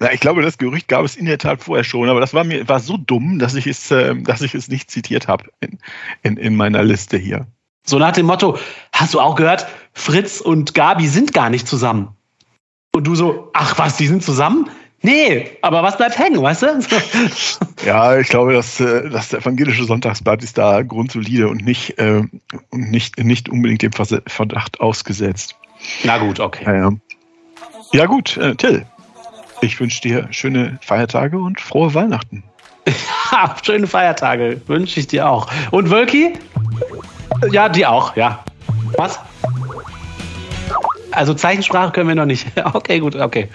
Na, 0.00 0.12
ich 0.12 0.20
glaube, 0.20 0.42
das 0.42 0.58
Gerücht 0.58 0.88
gab 0.88 1.04
es 1.04 1.16
in 1.16 1.26
der 1.26 1.38
Tat 1.38 1.62
vorher 1.62 1.84
schon, 1.84 2.08
aber 2.08 2.20
das 2.20 2.34
war 2.34 2.44
mir 2.44 2.68
war 2.68 2.80
so 2.80 2.96
dumm, 2.96 3.38
dass 3.38 3.54
ich 3.54 3.66
es, 3.66 3.90
äh, 3.90 4.14
dass 4.16 4.42
ich 4.42 4.54
es 4.54 4.68
nicht 4.68 4.90
zitiert 4.90 5.28
habe 5.28 5.44
in, 5.60 5.78
in, 6.22 6.36
in 6.36 6.56
meiner 6.56 6.82
Liste 6.82 7.16
hier. 7.16 7.46
So 7.84 7.98
nach 7.98 8.12
dem 8.12 8.26
Motto, 8.26 8.58
hast 8.92 9.14
du 9.14 9.20
auch 9.20 9.34
gehört, 9.34 9.66
Fritz 9.92 10.40
und 10.40 10.74
Gabi 10.74 11.08
sind 11.08 11.32
gar 11.32 11.50
nicht 11.50 11.66
zusammen. 11.66 12.16
Und 12.94 13.06
du 13.06 13.14
so, 13.14 13.50
ach 13.54 13.78
was, 13.78 13.96
die 13.96 14.06
sind 14.06 14.22
zusammen? 14.22 14.70
Nee, 15.04 15.58
aber 15.62 15.82
was 15.82 15.96
bleibt 15.96 16.16
hängen, 16.16 16.40
weißt 16.40 16.62
du? 16.62 16.66
ja, 17.84 18.18
ich 18.18 18.28
glaube, 18.28 18.52
dass 18.52 18.78
äh, 18.78 19.10
das 19.10 19.32
evangelische 19.34 19.84
Sonntagsblatt 19.84 20.44
ist 20.44 20.58
da 20.58 20.82
grundsolide 20.82 21.48
und 21.48 21.64
nicht, 21.64 21.98
äh, 21.98 22.22
nicht, 22.70 23.18
nicht 23.18 23.48
unbedingt 23.48 23.82
dem 23.82 23.90
Verdacht 23.92 24.80
ausgesetzt. 24.80 25.56
Na 26.04 26.18
gut, 26.18 26.38
okay. 26.38 26.64
Ja, 26.64 26.74
ja. 26.74 26.92
ja 27.92 28.06
gut, 28.06 28.36
äh, 28.36 28.54
Till, 28.54 28.86
ich 29.62 29.78
wünsche 29.80 30.00
dir 30.00 30.28
schöne 30.30 30.78
Feiertage 30.82 31.38
und 31.38 31.60
frohe 31.60 31.94
Weihnachten. 31.94 32.44
Ja, 33.32 33.56
schöne 33.62 33.86
Feiertage 33.86 34.60
wünsche 34.66 35.00
ich 35.00 35.06
dir 35.06 35.26
auch. 35.26 35.46
Und 35.70 35.88
Wölki? 35.90 36.34
Ja, 37.50 37.70
die 37.70 37.86
auch, 37.86 38.14
ja. 38.14 38.44
Was? 38.98 39.18
Also 41.12 41.32
Zeichensprache 41.32 41.92
können 41.92 42.08
wir 42.08 42.14
noch 42.14 42.26
nicht. 42.26 42.46
Okay, 42.74 42.98
gut, 42.98 43.16
okay. 43.16 43.48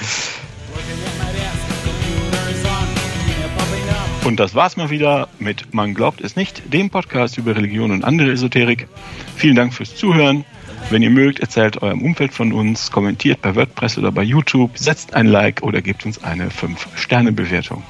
Und 4.23 4.39
das 4.39 4.55
war's 4.55 4.77
mal 4.77 4.89
wieder 4.89 5.27
mit 5.37 5.75
Man 5.75 5.93
glaubt 5.93 6.21
es 6.21 6.35
nicht, 6.35 6.73
dem 6.73 6.89
Podcast 6.89 7.37
über 7.37 7.55
Religion 7.55 7.91
und 7.91 8.03
andere 8.03 8.31
Esoterik. 8.31 8.87
Vielen 9.35 9.55
Dank 9.55 9.75
fürs 9.75 9.95
Zuhören. 9.95 10.43
Wenn 10.89 11.03
ihr 11.03 11.09
mögt, 11.09 11.41
erzählt 11.41 11.81
eurem 11.81 12.01
Umfeld 12.01 12.33
von 12.33 12.53
uns, 12.53 12.91
kommentiert 12.91 13.41
bei 13.41 13.53
WordPress 13.55 13.97
oder 13.97 14.09
bei 14.09 14.23
YouTube, 14.23 14.77
setzt 14.77 15.13
ein 15.13 15.27
Like 15.27 15.61
oder 15.61 15.81
gebt 15.81 16.05
uns 16.05 16.23
eine 16.23 16.47
5-Sterne-Bewertung. 16.47 17.83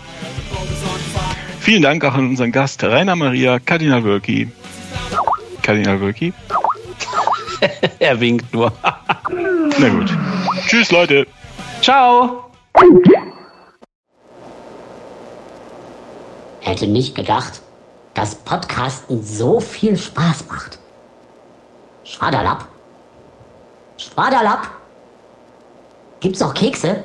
Vielen 1.60 1.84
Dank 1.84 2.04
auch 2.04 2.16
an 2.16 2.30
unseren 2.30 2.52
Gast 2.52 2.84
Rainer 2.84 3.16
Maria 3.16 3.60
Kardinal 3.60 4.04
Wölki. 4.04 4.50
Kardinal 5.62 6.02
Wölki? 6.02 6.34
er 8.00 8.20
winkt 8.20 8.52
nur. 8.52 8.74
Na 9.80 9.90
gut. 9.90 10.18
Tschüss, 10.68 10.90
Leute. 10.90 11.28
Ciao. 11.82 12.50
Hätte 16.62 16.88
nicht 16.88 17.14
gedacht, 17.14 17.62
dass 18.16 18.34
Podcasten 18.34 19.22
so 19.22 19.60
viel 19.60 19.98
Spaß 19.98 20.48
macht. 20.48 20.80
Schwaderlapp? 22.04 22.68
Schwaderlapp? 23.98 24.68
Gibt's 26.20 26.42
auch 26.42 26.54
Kekse? 26.54 27.04